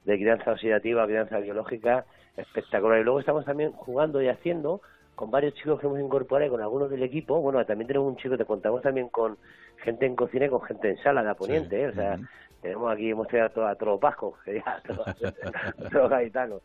[0.05, 2.05] de crianza oxidativa, crianza biológica,
[2.37, 3.01] espectacular.
[3.01, 4.81] Y luego estamos también jugando y haciendo
[5.15, 7.41] con varios chicos que hemos incorporado y con algunos del equipo.
[7.41, 9.37] Bueno, también tenemos un chico, te contamos también con
[9.85, 11.89] gente en cocina y con gente en sala de Poniente, ¿eh?
[11.89, 12.19] o sea,
[12.63, 16.09] tenemos aquí, hemos traído a todo, a todo Pasco, que ya, a todo, a todo
[16.09, 16.61] Gaetano.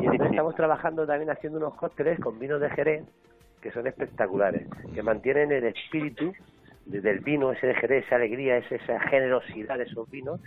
[0.00, 3.04] Y estamos trabajando también haciendo unos cócteles con vinos de Jerez
[3.60, 6.32] que son espectaculares, que mantienen el espíritu
[6.86, 10.40] de- del vino, ese de Jerez, esa alegría, esa generosidad de esos vinos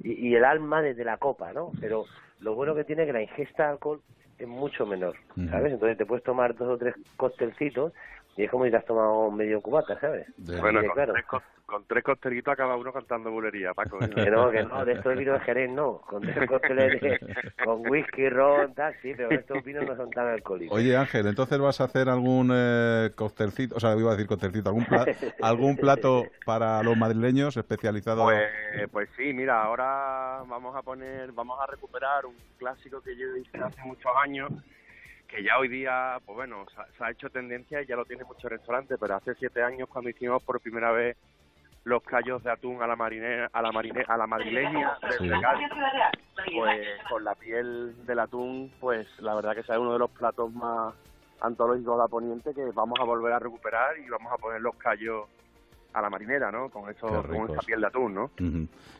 [0.00, 1.72] y, y el alma desde la copa, ¿no?
[1.80, 2.04] Pero
[2.40, 4.00] lo bueno que tiene es que la ingesta de alcohol
[4.38, 5.16] es mucho menor,
[5.50, 5.72] ¿sabes?
[5.72, 7.92] Entonces te puedes tomar dos o tres cóctelcitos
[8.38, 10.26] y es como si te has tomado medio cubata, ¿sabes?
[10.38, 14.00] Bueno, con, claro, tres, co- con tres costelitos acaba uno cantando bulería, Paco.
[14.02, 14.08] ¿eh?
[14.24, 17.20] que no, que no, de estos vinos de Jerez no, con tres cócteles de-
[17.64, 20.78] con whisky, ron, tal, sí, pero estos vinos no son tan alcohólicos.
[20.78, 24.68] Oye Ángel, entonces vas a hacer algún eh, coctelcito, o sea, iba a decir coctelcito,
[24.68, 25.06] algún, pla-
[25.42, 28.24] algún plato para los madrileños especializado.
[28.24, 33.36] Pues, pues sí, mira, ahora vamos a poner, vamos a recuperar un clásico que yo
[33.36, 34.52] hice hace muchos años,
[35.28, 38.04] que ya hoy día, pues bueno, se, ha- se ha hecho tendencia y ya lo
[38.04, 41.16] tiene muchos restaurantes, pero hace siete años cuando hicimos por primera vez
[41.84, 45.40] los callos de atún a la marine, a la marine, a la madrileña desde Sí.
[45.40, 45.68] Cádiz,
[46.54, 50.52] pues con la piel del atún, pues la verdad que es uno de los platos
[50.52, 50.94] más
[51.40, 54.74] antológicos de la poniente que vamos a volver a recuperar y vamos a poner los
[54.76, 55.28] callos
[55.92, 56.68] a la marinera, ¿no?
[56.70, 58.30] Con eso, con esa piel de atún, ¿no?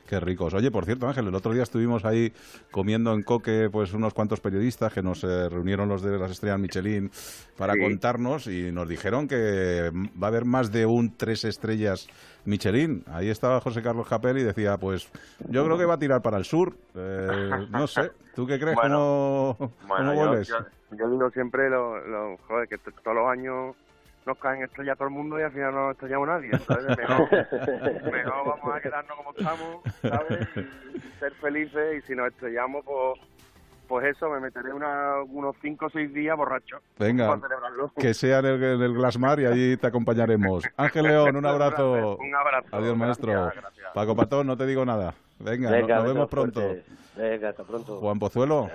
[0.06, 0.54] Qué ricos.
[0.54, 2.32] Oye, por cierto, Ángel, el otro día estuvimos ahí
[2.70, 6.58] comiendo en Coque pues unos cuantos periodistas que nos eh, reunieron los de las estrellas
[6.58, 7.10] Michelin
[7.58, 7.80] para Sí.
[7.80, 12.08] contarnos y nos dijeron que va a haber más de un tres estrellas
[12.46, 13.04] Michelin.
[13.08, 15.10] Ahí estaba José Carlos Capel y decía, pues
[15.50, 16.74] yo creo que va a tirar para el sur.
[16.94, 18.76] Eh, no sé, ¿tú qué crees?
[18.80, 20.56] Bueno, ¿Cómo, Bueno, cómo yo, yo,
[20.96, 23.76] yo digo siempre, lo, lo- joder, que todos los años
[24.28, 26.50] nos caen estrellas todo el mundo y al final no nos estrellamos nadie.
[26.52, 27.32] Entonces, mejor,
[28.12, 30.48] mejor vamos a quedarnos como estamos, ¿sabes?
[30.94, 33.20] Y ser felices y si nos estrellamos, pues,
[33.88, 36.78] pues eso, me meteré una, unos 5 o 6 días borracho.
[36.98, 37.92] Venga, para celebrarlo.
[37.96, 40.64] que sea en el, en el Glasmar y allí te acompañaremos.
[40.76, 42.16] Ángel León, un abrazo.
[42.18, 42.68] Un abrazo.
[42.72, 43.32] Adiós, maestro.
[43.32, 43.90] Gracias, gracias.
[43.94, 45.14] Paco Patón, no te digo nada.
[45.38, 46.60] Venga, Venga, nos besos vemos pronto.
[46.60, 46.84] fuertes.
[47.16, 47.96] Venga, hasta pronto.
[47.98, 48.70] Juan Pozuelo.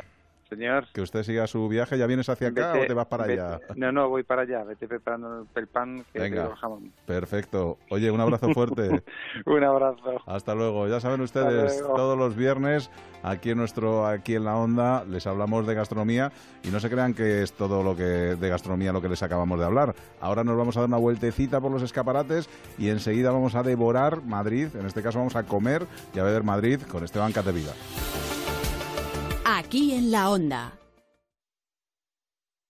[0.56, 0.86] Señor.
[0.94, 1.98] Que usted siga su viaje.
[1.98, 3.60] ¿Ya vienes hacia acá Vete- o te vas para vete- allá?
[3.76, 4.63] No, no, voy para allá.
[4.63, 6.50] Vete preparando el pan que Venga.
[6.50, 6.92] te jamón.
[7.06, 7.78] Perfecto.
[7.89, 9.04] Oye, un abrazo fuerte.
[9.46, 10.22] Un abrazo.
[10.26, 10.88] Hasta luego.
[10.88, 12.89] Ya saben ustedes, todos los viernes
[13.24, 16.32] aquí en nuestro aquí en la onda les hablamos de gastronomía
[16.63, 19.60] y no se crean que es todo lo que de gastronomía lo que les acabamos
[19.60, 19.96] de hablar.
[20.22, 24.22] Ahora nos vamos a dar una vueltecita por los escaparates y enseguida vamos a devorar
[24.24, 24.68] Madrid.
[24.80, 27.72] En este caso vamos a comer y a beber Madrid con Esteban Catevila.
[29.74, 30.78] Aquí en la onda.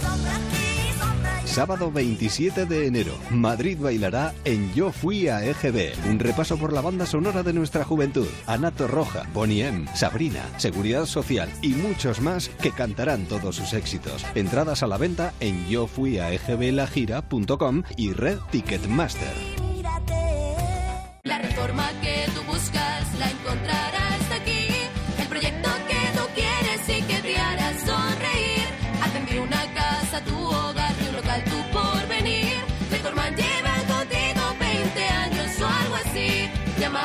[1.57, 6.83] Sábado 27 de enero, Madrid bailará en Yo Fui a EGB, un repaso por la
[6.83, 8.29] banda sonora de nuestra juventud.
[8.47, 14.23] Anato Roja, Bonnie M, Sabrina, Seguridad Social y muchos más que cantarán todos sus éxitos.
[14.35, 19.33] Entradas a la venta en yofuiaegblajira.com y Red Ticketmaster.
[21.23, 23.96] La reforma que tú buscas la encontrarás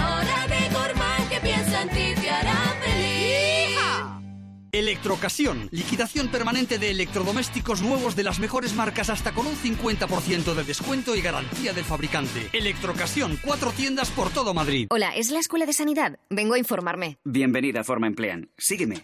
[0.02, 3.22] ahora a Decorman que piensa en ti, te hará feliz.
[4.74, 5.68] El Electrocasión.
[5.72, 11.16] Liquidación permanente de electrodomésticos nuevos de las mejores marcas hasta con un 50% de descuento
[11.16, 12.50] y garantía del fabricante.
[12.54, 13.38] Electrocasión.
[13.44, 14.88] Cuatro tiendas por todo Madrid.
[14.90, 16.20] Hola, ¿es la Escuela de Sanidad?
[16.30, 17.18] Vengo a informarme.
[17.24, 18.50] Bienvenida a Forma Emplean.
[18.58, 19.04] Sígueme.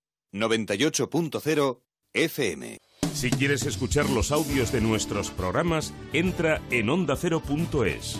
[0.33, 1.81] 98.0
[2.13, 2.77] FM.
[3.13, 8.19] Si quieres escuchar los audios de nuestros programas, entra en ondacero.es.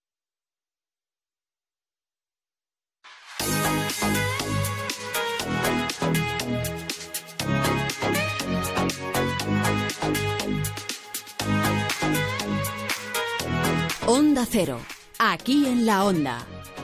[14.41, 14.79] Onda Cero,
[15.19, 16.39] aquí en la Onda.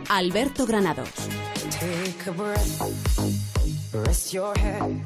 [0.09, 1.09] Alberto Granados.
[1.71, 2.81] Take a breath,
[4.05, 5.01] rest your head,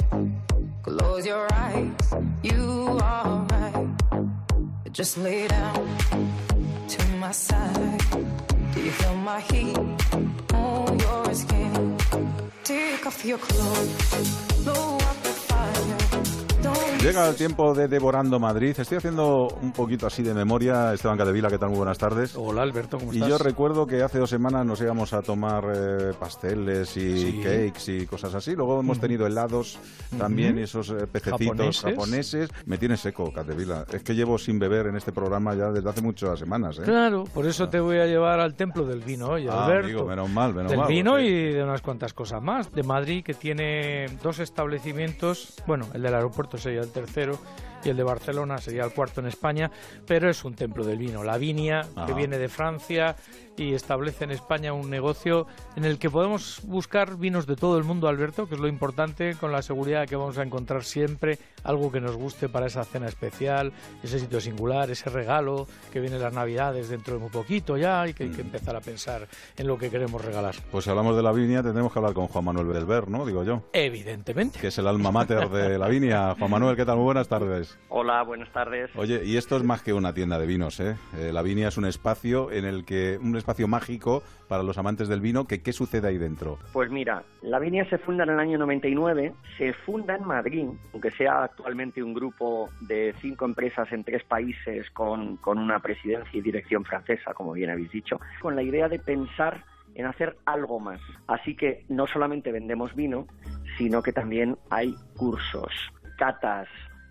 [0.84, 1.94] close your eyes.
[2.44, 4.92] You are right.
[4.92, 5.88] Just lay down
[6.90, 8.04] to my side.
[8.74, 9.78] Do you feel my heat
[10.54, 11.98] on your skin?
[12.66, 15.21] Take off your clothes, blow up
[17.02, 18.76] Llega el tiempo de Devorando Madrid.
[18.78, 20.94] Estoy haciendo un poquito así de memoria.
[20.94, 21.70] Esteban Cadevila, ¿qué tal?
[21.70, 22.36] Muy buenas tardes.
[22.38, 23.30] Hola Alberto, ¿cómo Y estás?
[23.30, 27.42] yo recuerdo que hace dos semanas nos íbamos a tomar eh, pasteles y Sí.
[27.44, 28.54] cakes y cosas así.
[28.56, 29.80] Luego hemos tenido helados
[30.16, 30.60] también, Ujú.
[30.60, 31.82] y esos eh, pececitos Japoneses.
[31.82, 32.50] japoneses.
[32.68, 33.84] Me tiene seco, Cadevila.
[33.92, 36.78] Es que llevo sin beber en este programa ya desde hace muchas semanas.
[36.78, 36.84] ¿eh?
[36.84, 39.88] Claro, por eso te voy a llevar al templo del vino hoy, Ah, Alberto.
[39.88, 42.72] amigo, menos mal, menos del mal, vino porque- y de unas cuantas cosas más.
[42.72, 45.56] De Madrid, que tiene dos establecimientos.
[45.66, 47.40] Bueno, el del aeropuerto sería el tercero
[47.84, 49.72] y el de Barcelona sería el cuarto en España,
[50.06, 51.24] pero es un templo del vino.
[51.24, 53.16] La Vinia, que viene de Francia
[53.58, 57.84] y establece en España un negocio en el que podemos buscar vinos de todo el
[57.84, 61.38] mundo, Alberto, que es lo importante, con la seguridad de que vamos a encontrar siempre
[61.64, 63.72] algo que nos guste para esa cena especial,
[64.04, 68.14] ese sitio singular, ese regalo que viene las Navidades dentro de muy poquito ya y
[68.14, 69.28] que hay que empezar a pensar
[69.58, 70.56] en lo que queremos regalar.
[70.72, 73.26] Pues si hablamos de la viña, tendremos que hablar con Juan Manuel Belver, ¿no?
[73.26, 73.64] Digo yo.
[73.74, 74.60] Evidentemente.
[74.60, 76.36] Que es el alma mater de la viña.
[76.40, 76.98] Juan Manuel, ¿qué tal?
[76.98, 77.78] Muy buenas tardes.
[77.90, 78.90] Hola, buenas tardes.
[78.96, 80.96] Oye, y esto es más que una tienda de vinos, ¿eh?
[81.18, 85.08] Eh, la viña es un espacio en el que un espacio mágico para los amantes
[85.08, 85.46] del vino.
[85.46, 86.58] Que, ¿Qué sucede ahí dentro?
[86.74, 91.12] Pues mira, la Vinia se funda en el año 99, se funda en Madrid, aunque
[91.12, 96.42] sea actualmente un grupo de cinco empresas en tres países con, con una presidencia y
[96.42, 99.64] dirección francesa, como bien habéis dicho, con la idea de pensar
[99.96, 101.02] en hacer algo más.
[101.28, 103.28] Así que no solamente vendemos vino,
[103.78, 105.72] sino que también hay cursos,
[106.18, 106.68] catas,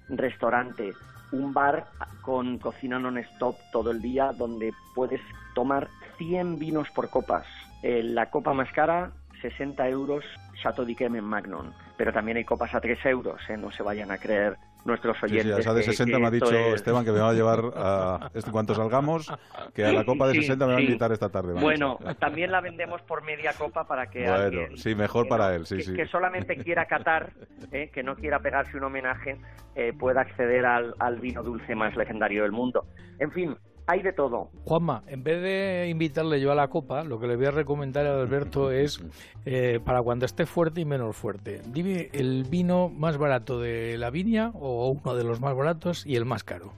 [0.09, 0.93] restaurante,
[1.33, 1.87] un bar
[2.23, 5.21] con cocina non-stop todo el día donde puedes
[5.55, 5.89] tomar
[6.21, 7.47] 100 vinos por copas.
[7.83, 9.11] Eh, la copa más cara,
[9.41, 10.23] 60 euros,
[10.63, 11.73] Chateau d'Yquem en Magnum.
[11.97, 13.57] Pero también hay copas a 3 euros, ¿eh?
[13.57, 15.59] no se vayan a creer nuestros Sí, sí, oyentes.
[15.61, 17.61] esa de que- 60 que me ha dicho es- Esteban que me va a llevar
[17.75, 18.31] a...
[18.35, 19.33] En cuanto salgamos,
[19.75, 20.87] que a la copa de Sí, 60 me va a sí.
[20.89, 21.55] invitar esta tarde.
[21.55, 25.49] Bueno, también la vendemos por media copa para que Bueno, alguien sí, mejor que para
[25.49, 25.93] no- él, sí, que, sí.
[25.95, 27.33] que solamente quiera catar,
[27.73, 29.39] eh, que no quiera pegarse un homenaje,
[29.75, 32.85] eh, pueda acceder al, al vino dulce más legendario del mundo.
[33.19, 33.57] En fin,
[33.91, 34.51] hay de todo.
[34.65, 38.07] Juanma, en vez de invitarle yo a la copa, lo que le voy a recomendar
[38.07, 39.03] a Alberto es
[39.45, 41.61] eh, para cuando esté fuerte y menos fuerte.
[41.67, 46.15] Dime el vino más barato de la viña o uno de los más baratos y
[46.15, 46.73] el más caro.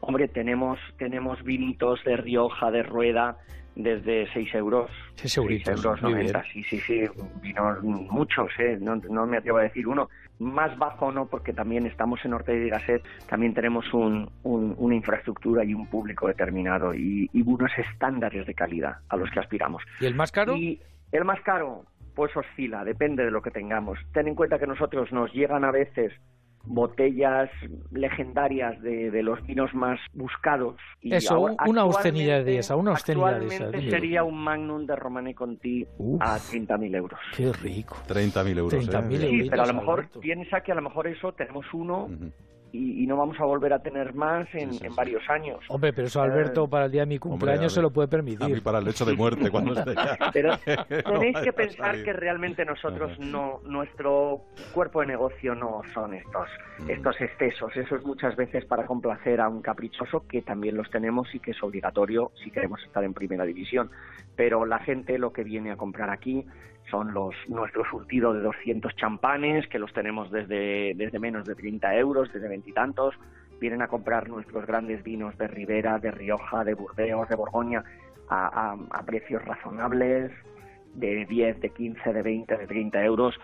[0.00, 3.38] Hombre, tenemos, tenemos vinitos de Rioja, de Rueda,
[3.74, 4.90] desde 6 euros.
[5.14, 6.52] Seis euritos, Seis euros muy 90, bien.
[6.52, 7.04] sí, sí, sí,
[7.40, 8.76] vinos muchos, ¿eh?
[8.80, 10.08] no, no me atrevo a decir uno.
[10.38, 14.94] Más bajo no, porque también estamos en Ortega y Gasset, también tenemos un, un- una
[14.94, 19.82] infraestructura y un público determinado y, y unos estándares de calidad a los que aspiramos.
[20.00, 20.56] ¿Y el más caro?
[20.56, 20.80] Y
[21.12, 23.98] el más caro, pues oscila, depende de lo que tengamos.
[24.12, 26.12] Ten en cuenta que nosotros nos llegan a veces
[26.64, 27.50] botellas
[27.90, 30.76] legendarias de, de los vinos más buscados.
[31.00, 33.70] Y Eso, ahora- una obscenidad de esa, una obscenidad de esa.
[33.72, 35.86] Sería un Magnum de Romane Conti
[36.20, 37.20] a 30.000 euros.
[37.36, 37.96] Qué rico.
[38.08, 38.72] 30.000 euros.
[38.88, 39.28] 30.000 ¿eh?
[39.42, 40.20] Sí, pero a lo mejor Alberto.
[40.20, 42.08] piensa que a lo mejor eso tenemos uno
[42.72, 45.60] y, y no vamos a volver a tener más en, en varios años.
[45.68, 48.22] Hombre, pero eso Alberto para el día de mi cumpleaños a se lo puede A
[48.22, 48.62] mí permitir.
[48.62, 50.18] para el lecho de muerte cuando esté ya.
[50.32, 50.56] Pero
[51.04, 54.42] tenéis que pensar que realmente nosotros no, nuestro
[54.72, 56.48] cuerpo de negocio no son estos,
[56.78, 56.90] Mm.
[56.90, 57.76] estos excesos.
[57.76, 61.50] Eso es muchas veces para complacer a un caprichoso que también los tenemos y que
[61.52, 63.90] es obligatorio si queremos estar en primera división.
[64.36, 66.44] Pero la gente lo que viene a comprar aquí
[66.92, 71.96] son los nuestro surtido de 200 champanes que los tenemos desde, desde menos de 30
[71.96, 73.14] euros, desde veintitantos.
[73.58, 77.82] Vienen a comprar nuestros grandes vinos de Ribera, de Rioja, de Burdeos, de Borgoña
[78.28, 80.30] a, a- precios razonables
[80.94, 83.34] de 10, de 15, de 20, de 30 euros.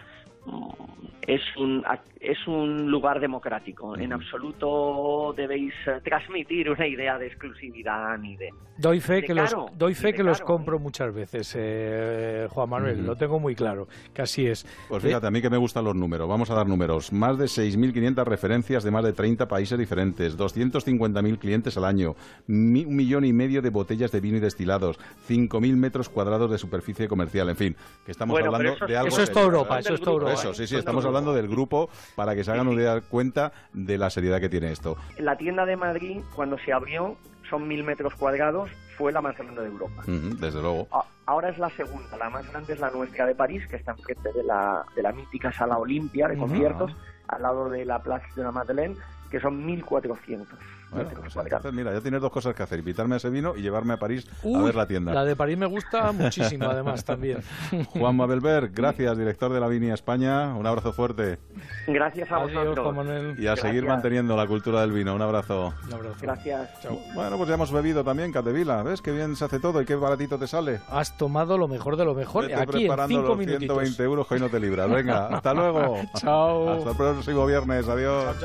[1.27, 1.85] Es un,
[2.21, 3.95] es un lugar democrático.
[3.99, 8.49] En absoluto debéis eh, transmitir una idea de exclusividad ni de...
[8.79, 13.05] Doy fe de que los doy fe que los compro muchas veces, eh, Juan Manuel,
[13.05, 14.65] lo tengo muy claro, que así es.
[14.89, 16.29] Pues De- fíjate, a mí que me gustan los números.
[16.29, 17.13] Vamos a dar números.
[17.13, 22.15] Más de 6.500 referencias de más de 30 países diferentes, 250.000 clientes al año,
[22.47, 24.97] mi- un millón y medio de botellas de vino y destilados,
[25.29, 27.49] 5.000 metros cuadrados de superficie comercial.
[27.51, 27.77] En fin,
[28.07, 29.81] que estamos Bueno, hablando eso de algo Eso es toda Europa, ¿verdad?
[29.81, 30.39] eso es toda Por.
[30.39, 34.11] Eso, sí, sí, estamos hablando del grupo para que se hagan una cuenta de la
[34.11, 34.97] seriedad que tiene esto.
[35.19, 37.17] La tienda de Madrid, cuando se abrió,
[37.49, 40.03] son mil metros cuadrados, fue la más grande de Europa.
[40.07, 40.89] Desde luego.
[41.27, 44.33] Ahora es la segunda, la más grande es la nuestra de París, que está enfrente
[44.33, 46.95] de la, de la mítica sala Olimpia de conciertos,
[47.29, 48.97] al lado de la Place de la Madeleine,
[49.31, 50.47] que son 1.400
[50.91, 51.47] Bueno, pues cuadrados.
[51.65, 53.97] entonces, mira, ya tienes dos cosas que hacer, invitarme a ese vino y llevarme a
[53.99, 55.13] París a Uy, ver la tienda.
[55.13, 57.39] La de París me gusta muchísimo, además, también.
[57.91, 60.55] Juan Mabelberg, gracias, director de la Vinia España.
[60.55, 61.39] Un abrazo fuerte.
[61.87, 62.95] Gracias a Adiós, vosotros.
[62.97, 63.37] Manuel.
[63.39, 63.89] Y a seguir Gracias.
[63.89, 65.15] manteniendo la cultura del vino.
[65.15, 65.75] Un abrazo.
[65.87, 66.17] Un abrazo.
[66.23, 66.71] Gracias.
[67.15, 68.83] Bueno, pues ya hemos bebido también, Catevila.
[68.83, 70.81] ¿Ves qué bien se hace todo y qué baratito te sale?
[70.89, 73.77] Has tomado lo mejor de lo mejor Vete aquí en preparando cinco los minutitos.
[73.77, 74.91] 120 euros que hoy no te libras.
[74.91, 75.97] Venga, hasta luego.
[76.17, 76.71] Chao.
[76.71, 77.89] Hasta el próximo viernes.
[77.89, 78.37] Adiós.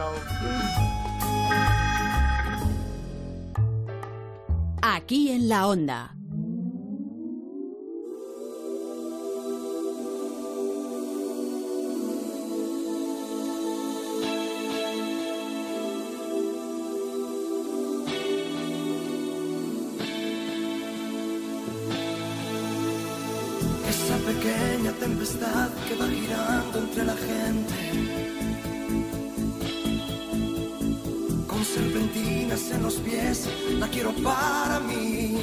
[4.86, 6.14] Aquí en la onda.
[23.88, 27.83] Esa pequeña tempestad que va girando entre la gente.
[33.80, 35.38] La quiero para mí.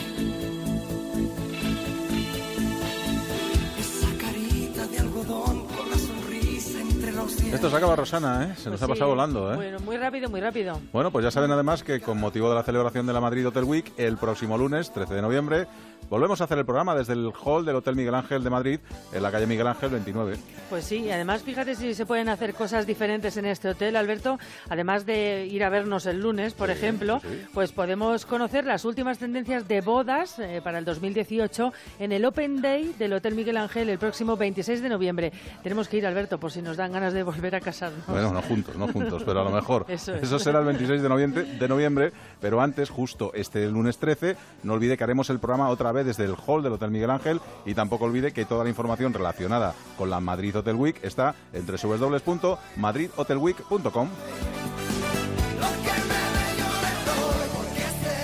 [3.78, 7.55] Esa carita de algodón con la sonrisa entre los dientes.
[7.55, 8.55] Esto se acaba Rosana, ¿eh?
[8.57, 8.91] Se nos Pues ha sí.
[8.93, 9.57] pasado volando, ¿eh?
[9.57, 10.78] Bueno, muy rápido, muy rápido.
[10.93, 13.64] Bueno, pues ya saben además que con motivo de la celebración de la Madrid Hotel
[13.64, 15.66] Week, el próximo lunes, 13 de noviembre,
[16.11, 18.80] volvemos a hacer el programa desde el hall del Hotel Miguel Ángel de Madrid,
[19.12, 20.36] en la calle Miguel Ángel 29.
[20.68, 24.38] Pues sí, y además fíjate si se pueden hacer cosas diferentes en este hotel, Alberto.
[24.68, 27.20] Además de ir a vernos el lunes, por ejemplo,
[27.54, 32.61] pues podemos conocer las últimas tendencias de bodas eh, para el 2018 en el Open
[32.61, 35.32] Day del Hotel Miguel Ángel el próximo 26 de noviembre.
[35.62, 38.04] Tenemos que ir, Alberto, por si nos dan ganas de volver a casarnos.
[38.06, 39.86] Bueno, no juntos, no juntos, pero a lo mejor.
[39.88, 40.42] Eso es.
[40.42, 44.96] será el 26 de noviembre, de noviembre, pero antes, justo este lunes 13, no olvide
[44.96, 48.07] que haremos el programa otra vez desde el hall del Hotel Miguel Ángel y tampoco
[48.07, 54.09] olvide que toda la información relacionada con la Madrid Hotel Week está en www.madridhotelweek.com.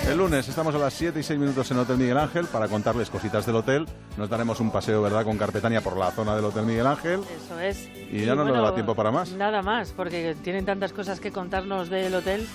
[0.09, 3.09] El lunes estamos a las 7 y 6 minutos en Hotel Miguel Ángel para contarles
[3.09, 3.85] cositas del hotel.
[4.15, 7.19] Nos daremos un paseo, ¿verdad?, con Carpetania por la zona del Hotel Miguel Ángel.
[7.43, 7.89] Eso es.
[8.09, 9.33] Y ya no nos da tiempo para más.
[9.33, 12.47] Nada más, porque tienen tantas cosas que contarnos del hotel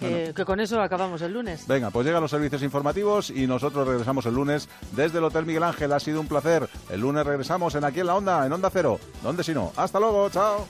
[0.00, 1.66] que, que con eso acabamos el lunes.
[1.68, 5.62] Venga, pues llegan los servicios informativos y nosotros regresamos el lunes desde el Hotel Miguel
[5.62, 5.92] Ángel.
[5.92, 6.68] Ha sido un placer.
[6.88, 8.98] El lunes regresamos en Aquí en la Onda, en Onda Cero.
[9.22, 9.72] ¿Dónde si no?
[9.76, 10.66] Hasta luego, chao.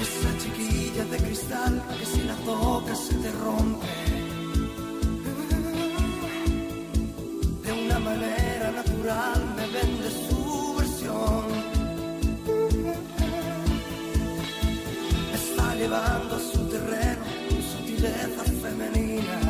[0.00, 3.86] Esa chiquilla de cristal que si la tocas se te rompe.
[7.64, 9.51] De una manera natural
[15.82, 17.24] Llevando a su terreno
[17.60, 19.40] sutileza femenina.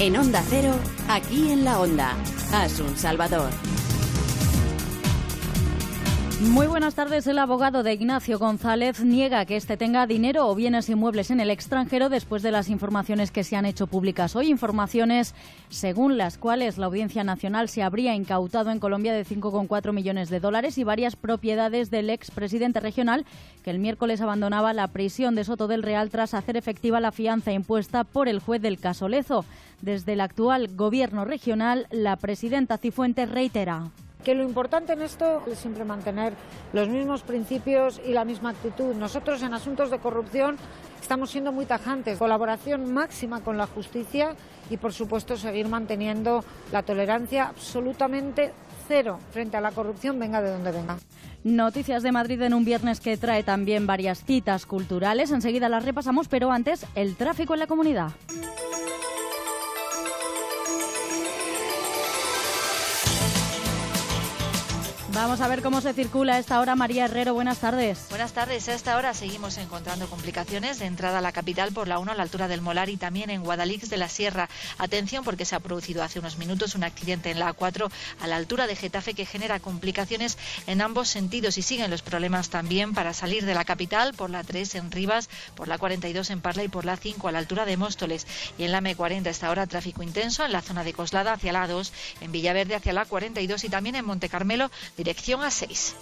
[0.00, 0.74] En Onda Cero,
[1.08, 2.16] aquí en la onda.
[2.52, 3.50] Asun Salvador.
[6.38, 7.26] Muy buenas tardes.
[7.26, 11.48] El abogado de Ignacio González niega que este tenga dinero o bienes inmuebles en el
[11.48, 14.50] extranjero después de las informaciones que se han hecho públicas hoy.
[14.50, 15.34] Informaciones
[15.70, 20.40] según las cuales la Audiencia Nacional se habría incautado en Colombia de 5,4 millones de
[20.40, 23.24] dólares y varias propiedades del expresidente regional
[23.64, 27.52] que el miércoles abandonaba la prisión de Soto del Real tras hacer efectiva la fianza
[27.52, 29.46] impuesta por el juez del caso Lezo.
[29.80, 33.90] Desde el actual gobierno regional, la presidenta Cifuentes reitera
[34.26, 36.32] que lo importante en esto es siempre mantener
[36.72, 38.92] los mismos principios y la misma actitud.
[38.96, 40.56] Nosotros en asuntos de corrupción
[41.00, 44.34] estamos siendo muy tajantes, colaboración máxima con la justicia
[44.68, 48.52] y por supuesto seguir manteniendo la tolerancia absolutamente
[48.88, 50.96] cero frente a la corrupción, venga de donde venga.
[51.44, 55.30] Noticias de Madrid en un viernes que trae también varias citas culturales.
[55.30, 58.10] Enseguida las repasamos, pero antes el tráfico en la comunidad.
[65.16, 66.76] Vamos a ver cómo se circula a esta hora.
[66.76, 68.04] María Herrero, buenas tardes.
[68.10, 68.68] Buenas tardes.
[68.68, 72.14] A esta hora seguimos encontrando complicaciones de entrada a la capital por la 1 a
[72.14, 74.50] la altura del Molar y también en Guadalix de la Sierra.
[74.76, 77.90] Atención porque se ha producido hace unos minutos un accidente en la A4
[78.20, 80.36] a la altura de Getafe que genera complicaciones
[80.66, 84.44] en ambos sentidos y siguen los problemas también para salir de la capital por la
[84.44, 87.64] 3 en Rivas, por la 42 en Parla y por la 5 a la altura
[87.64, 88.26] de Móstoles.
[88.58, 91.54] Y en la M40 a esta hora tráfico intenso en la zona de Coslada hacia
[91.54, 91.90] la 2,
[92.20, 94.70] en Villaverde hacia la 42 y también en Monte Carmelo
[95.06, 95.94] dirección a 6.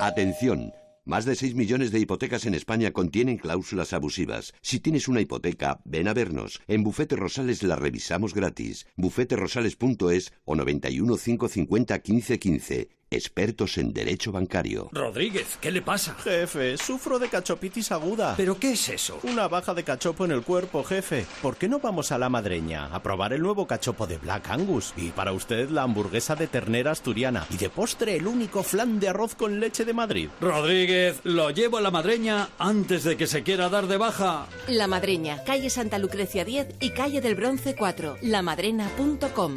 [0.00, 0.72] Atención.
[1.04, 4.54] Más de 6 millones de hipotecas en España contienen cláusulas abusivas.
[4.60, 6.60] Si tienes una hipoteca, ven a vernos.
[6.66, 8.88] En Bufete Rosales la revisamos gratis.
[8.96, 12.97] bufeterosales.es o 91 550 1515.
[13.10, 14.88] Expertos en derecho bancario.
[14.92, 16.14] Rodríguez, ¿qué le pasa?
[16.22, 18.34] Jefe, sufro de cachopitis aguda.
[18.36, 19.18] ¿Pero qué es eso?
[19.22, 21.24] Una baja de cachopo en el cuerpo, jefe.
[21.40, 24.92] ¿Por qué no vamos a la madreña a probar el nuevo cachopo de Black Angus?
[24.96, 27.46] Y para usted la hamburguesa de ternera asturiana.
[27.50, 30.28] Y de postre el único flan de arroz con leche de Madrid.
[30.40, 34.46] Rodríguez, lo llevo a la madreña antes de que se quiera dar de baja.
[34.68, 38.18] La Madreña, calle Santa Lucrecia 10 y calle del Bronce 4.
[38.22, 39.56] Lamadrena.com.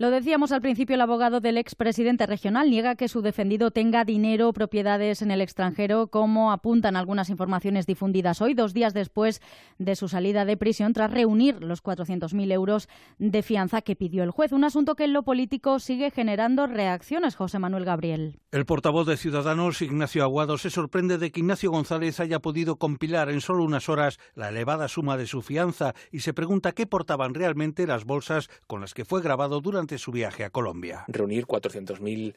[0.00, 4.48] Lo decíamos al principio, el abogado del expresidente regional niega que su defendido tenga dinero
[4.48, 9.42] o propiedades en el extranjero, como apuntan algunas informaciones difundidas hoy, dos días después
[9.78, 12.88] de su salida de prisión, tras reunir los 400.000 euros
[13.18, 14.52] de fianza que pidió el juez.
[14.52, 18.38] Un asunto que en lo político sigue generando reacciones, José Manuel Gabriel.
[18.52, 23.30] El portavoz de Ciudadanos, Ignacio Aguado, se sorprende de que Ignacio González haya podido compilar
[23.30, 27.34] en solo unas horas la elevada suma de su fianza y se pregunta qué portaban
[27.34, 31.04] realmente las bolsas con las que fue grabado durante su viaje a Colombia.
[31.08, 32.34] Reunir 400.000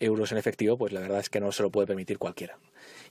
[0.00, 2.58] euros en efectivo, pues la verdad es que no se lo puede permitir cualquiera.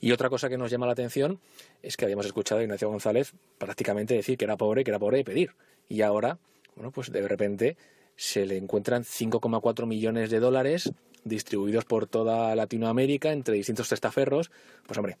[0.00, 1.38] Y otra cosa que nos llama la atención
[1.82, 5.18] es que habíamos escuchado a Ignacio González prácticamente decir que era pobre, que era pobre
[5.18, 5.54] de pedir.
[5.88, 6.38] Y ahora,
[6.74, 7.76] bueno, pues de repente
[8.16, 10.92] se le encuentran 5,4 millones de dólares
[11.24, 14.50] distribuidos por toda Latinoamérica entre distintos testaferros.
[14.86, 15.16] Pues hombre,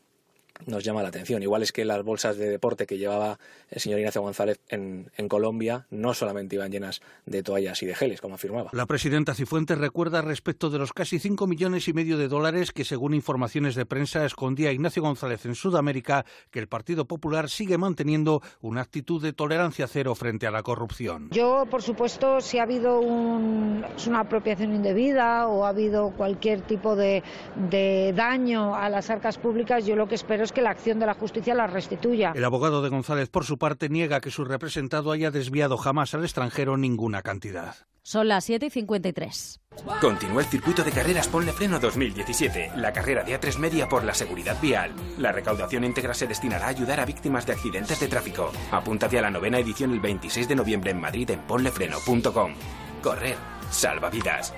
[0.66, 1.42] nos llama la atención.
[1.42, 3.38] Igual es que las bolsas de deporte que llevaba
[3.70, 7.94] el señor Ignacio González en, en, Colombia no solamente iban llenas de toallas y de
[7.94, 8.70] geles, como afirmaba.
[8.72, 12.84] La presidenta Cifuentes recuerda respecto de los casi 5 millones y medio de dólares que,
[12.84, 18.42] según informaciones de prensa, escondía Ignacio González en Sudamérica, que el Partido Popular sigue manteniendo
[18.60, 21.30] una actitud de tolerancia cero frente a la corrupción.
[21.30, 26.94] Yo, por supuesto, si ha habido un, una apropiación indebida o ha habido cualquier tipo
[26.94, 27.22] de,
[27.70, 31.06] de daño a las arcas públicas, yo lo que espero es que la acción de
[31.06, 32.32] la justicia la restituya.
[32.34, 36.24] El abogado de González, por su parte, niega que su representado haya desviado jamás al
[36.24, 37.74] extranjero ninguna cantidad.
[38.02, 39.60] Son las 7 y 53.
[40.00, 44.12] Continúa el circuito de carreras Ponle Freno 2017, la carrera de A3 Media por la
[44.12, 44.92] seguridad vial.
[45.16, 48.52] La recaudación íntegra se destinará a ayudar a víctimas de accidentes de tráfico.
[48.70, 52.54] Apúntate a la novena edición el 26 de noviembre en Madrid en ponlefreno.com.
[53.02, 53.36] Correr,
[53.70, 54.52] salva vidas.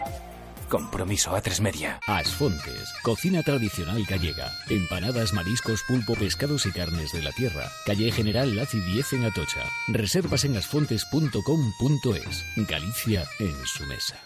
[0.68, 2.00] Compromiso a tres media.
[2.06, 4.52] Asfontes, cocina tradicional gallega.
[4.68, 7.70] Empanadas, mariscos, pulpo, pescados y carnes de la tierra.
[7.84, 9.64] Calle General Laci 10 en Atocha.
[9.88, 12.44] Reservas en asfontes.com.es.
[12.68, 14.16] Galicia en su mesa.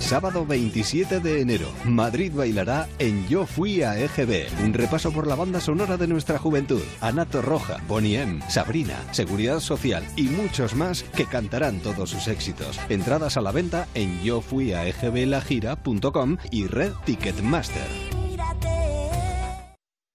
[0.00, 5.34] Sábado 27 de enero, Madrid bailará en Yo Fui a EGB, un repaso por la
[5.34, 6.82] banda sonora de nuestra juventud.
[7.00, 12.78] Anato Roja, Bonnie M, Sabrina, Seguridad Social y muchos más que cantarán todos sus éxitos.
[12.88, 17.88] Entradas a la venta en yo fui a egblajira.com y Red Ticketmaster.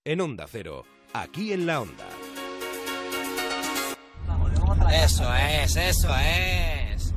[0.06, 2.08] En Onda Cero, aquí en la Onda.
[5.04, 7.14] Eso es, eso es.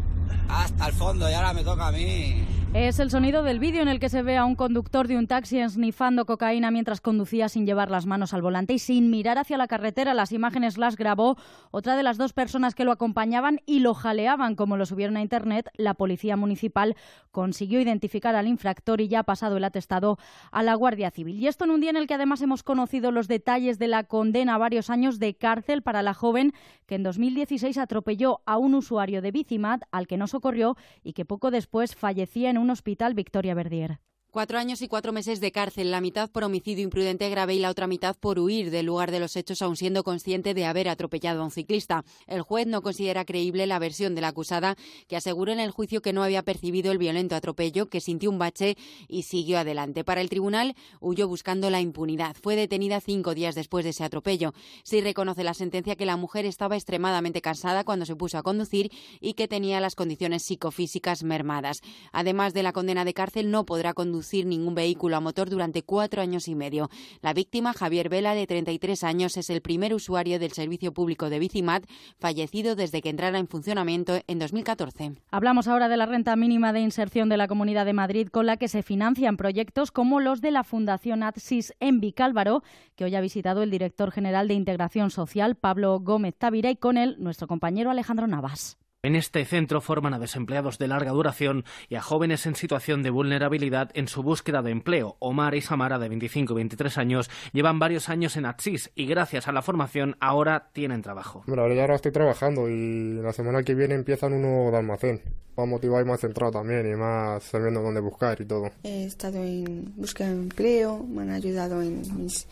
[0.49, 2.56] Hasta el fondo y ahora me toca a mí.
[2.79, 5.27] Es el sonido del vídeo en el que se ve a un conductor de un
[5.27, 9.57] taxi esnifando cocaína mientras conducía sin llevar las manos al volante y sin mirar hacia
[9.57, 10.12] la carretera.
[10.12, 11.39] Las imágenes las grabó
[11.70, 15.22] otra de las dos personas que lo acompañaban y lo jaleaban, como lo subieron a
[15.22, 15.70] Internet.
[15.79, 16.97] La policía municipal
[17.31, 20.18] consiguió identificar al infractor y ya ha pasado el atestado
[20.53, 21.41] a la Guardia Civil.
[21.41, 24.05] Y esto en un día en el que además hemos conocido los detalles de la
[24.05, 26.53] condena a varios años de cárcel para la joven
[26.85, 31.24] que en 2016 atropelló a un usuario de Bicimat al que no socorrió y que
[31.24, 34.01] poco después fallecía en un Hospital Victoria Verdier.
[34.37, 37.70] Cuatro años y cuatro meses de cárcel, la mitad por homicidio imprudente grave y la
[37.70, 41.41] otra mitad por huir del lugar de los hechos aun siendo consciente de haber atropellado
[41.41, 42.05] a un ciclista.
[42.26, 44.76] El juez no considera creíble la versión de la acusada,
[45.09, 48.39] que aseguró en el juicio que no había percibido el violento atropello, que sintió un
[48.39, 48.76] bache
[49.09, 50.05] y siguió adelante.
[50.05, 52.37] Para el tribunal, huyó buscando la impunidad.
[52.39, 54.53] Fue detenida cinco días después de ese atropello.
[54.84, 58.93] Sí reconoce la sentencia que la mujer estaba extremadamente cansada cuando se puso a conducir
[59.18, 61.80] y que tenía las condiciones psicofísicas mermadas.
[62.12, 66.22] Además de la condena de cárcel, no podrá conducir ningún vehículo a motor durante cuatro
[66.22, 66.91] años y medio.
[67.22, 71.39] La víctima, Javier Vela, de 33 años, es el primer usuario del servicio público de
[71.39, 71.87] Bicimat,
[72.18, 75.12] fallecido desde que entrara en funcionamiento en 2014.
[75.31, 78.57] Hablamos ahora de la renta mínima de inserción de la Comunidad de Madrid, con la
[78.57, 82.62] que se financian proyectos como los de la Fundación ATSIS en Vicálvaro,
[82.95, 86.97] que hoy ha visitado el director general de Integración Social, Pablo Gómez Tavira, y con
[86.97, 88.79] él nuestro compañero Alejandro Navas.
[89.07, 93.11] En este centro forman a desempleados de larga duración y a jóvenes en situación de
[93.11, 95.15] vulnerabilidad en su búsqueda de empleo.
[95.21, 99.47] Omar y Samara, de 25 y 23 años, llevan varios años en Atsis y gracias
[99.47, 101.45] a la formación ahora tienen trabajo.
[101.47, 105.23] Bueno, ahora estoy trabajando y la semana que viene empiezan uno de almacén.
[105.57, 108.73] Más motivado y más centrado también y más sabiendo dónde buscar y todo.
[108.83, 112.47] He estado en búsqueda de empleo, me han ayudado en mis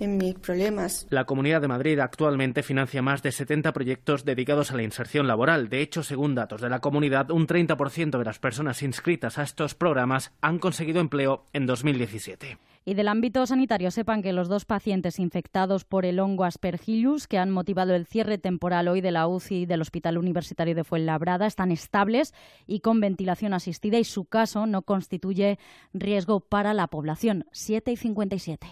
[0.00, 1.06] en mis problemas.
[1.10, 5.68] La Comunidad de Madrid actualmente financia más de 70 proyectos dedicados a la inserción laboral.
[5.68, 9.74] De hecho, según datos de la comunidad, un 30% de las personas inscritas a estos
[9.74, 12.58] programas han conseguido empleo en 2017.
[12.86, 17.38] Y del ámbito sanitario, sepan que los dos pacientes infectados por el hongo Aspergillus, que
[17.38, 21.72] han motivado el cierre temporal hoy de la UCI del Hospital Universitario de Fuenlabrada, están
[21.72, 22.34] estables
[22.66, 25.58] y con ventilación asistida y su caso no constituye
[25.94, 27.46] riesgo para la población.
[27.52, 28.66] 7 y 57.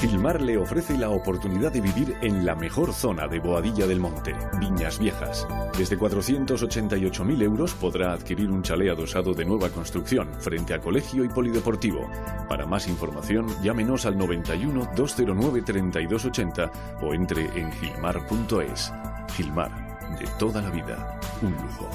[0.00, 4.34] Gilmar le ofrece la oportunidad de vivir en la mejor zona de Boadilla del Monte,
[4.58, 5.46] Viñas Viejas.
[5.78, 11.28] Desde 488.000 euros podrá adquirir un chalet adosado de nueva construcción frente a colegio y
[11.28, 12.10] polideportivo.
[12.48, 16.70] Para más información, llámenos al 91 209 3280
[17.00, 18.92] o entre en gilmar.es.
[19.36, 21.88] Gilmar, de toda la vida, un lujo.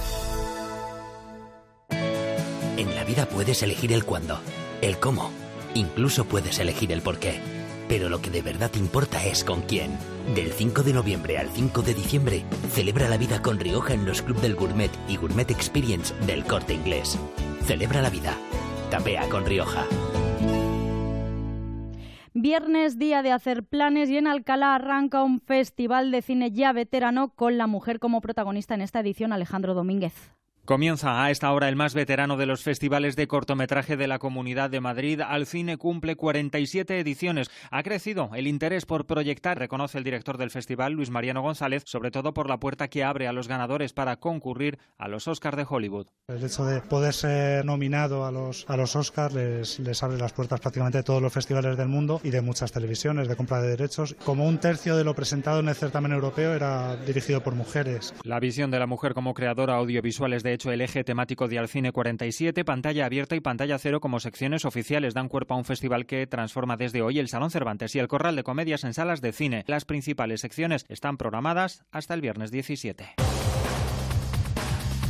[2.77, 4.39] En la vida puedes elegir el cuándo,
[4.81, 5.31] el cómo,
[5.75, 7.58] incluso puedes elegir el por qué.
[7.89, 9.97] Pero lo que de verdad importa es con quién.
[10.35, 14.21] Del 5 de noviembre al 5 de diciembre, celebra la vida con Rioja en los
[14.21, 17.17] Club del Gourmet y Gourmet Experience del Corte Inglés.
[17.63, 18.37] Celebra la vida.
[18.91, 19.85] Tapea con Rioja.
[22.35, 27.33] Viernes, día de hacer planes y en Alcalá arranca un festival de cine ya veterano
[27.33, 30.13] con la mujer como protagonista en esta edición, Alejandro Domínguez.
[30.69, 34.69] Comienza a esta hora el más veterano de los festivales de cortometraje de la Comunidad
[34.69, 35.19] de Madrid.
[35.19, 37.49] Al cine cumple 47 ediciones.
[37.71, 42.11] Ha crecido el interés por proyectar, reconoce el director del festival, Luis Mariano González, sobre
[42.11, 45.65] todo por la puerta que abre a los ganadores para concurrir a los Oscars de
[45.67, 46.05] Hollywood.
[46.27, 50.33] El hecho de poder ser nominado a los, a los Oscars les, les abre las
[50.33, 53.69] puertas prácticamente de todos los festivales del mundo y de muchas televisiones de compra de
[53.69, 54.15] derechos.
[54.23, 58.13] Como un tercio de lo presentado en el certamen europeo era dirigido por mujeres.
[58.21, 61.57] La visión de la mujer como creadora audiovisual es de hecho el eje temático de
[61.57, 66.05] Alcine 47, pantalla abierta y pantalla cero como secciones oficiales dan cuerpo a un festival
[66.05, 69.31] que transforma desde hoy el Salón Cervantes y el Corral de Comedias en salas de
[69.31, 69.63] cine.
[69.67, 73.15] Las principales secciones están programadas hasta el viernes 17.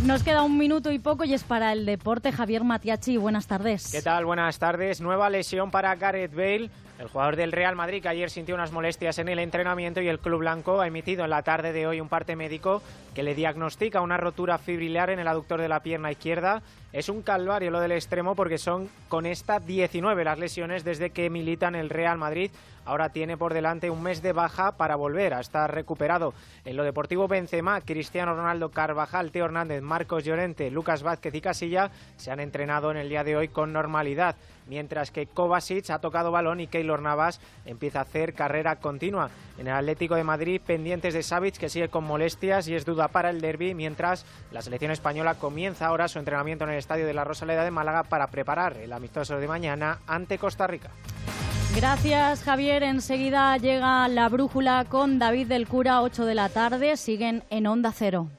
[0.06, 2.32] Nos queda un minuto y poco y es para el deporte.
[2.32, 3.92] Javier Matiachi, buenas tardes.
[3.92, 4.26] ¿Qué tal?
[4.26, 5.02] Buenas tardes.
[5.02, 6.70] Nueva lesión para Gareth Bale.
[7.00, 10.20] El jugador del Real Madrid que ayer sintió unas molestias en el entrenamiento y el
[10.20, 12.82] Club Blanco ha emitido en la tarde de hoy un parte médico
[13.16, 16.62] que le diagnostica una rotura fibrilar en el aductor de la pierna izquierda.
[16.92, 21.30] Es un calvario lo del extremo porque son con esta 19 las lesiones desde que
[21.30, 22.52] milita en el Real Madrid.
[22.84, 26.34] Ahora tiene por delante un mes de baja para volver a estar recuperado.
[26.66, 31.92] En lo deportivo Benzema, Cristiano Ronaldo, Carvajal, Teo Hernández, Marcos Llorente, Lucas Vázquez y Casilla
[32.18, 34.36] se han entrenado en el día de hoy con normalidad
[34.70, 39.30] mientras que Kovacic ha tocado balón y Keylor Navas empieza a hacer carrera continua.
[39.58, 43.10] En el Atlético de Madrid, pendientes de Savic, que sigue con molestias y es duda
[43.10, 47.14] para el derby, mientras la selección española comienza ahora su entrenamiento en el Estadio de
[47.14, 50.92] la Rosaleda de Málaga para preparar el amistoso de mañana ante Costa Rica.
[51.76, 52.84] Gracias, Javier.
[52.84, 56.98] Enseguida llega la brújula con David del Cura, 8 de la tarde.
[56.98, 58.30] Siguen en Onda Cero.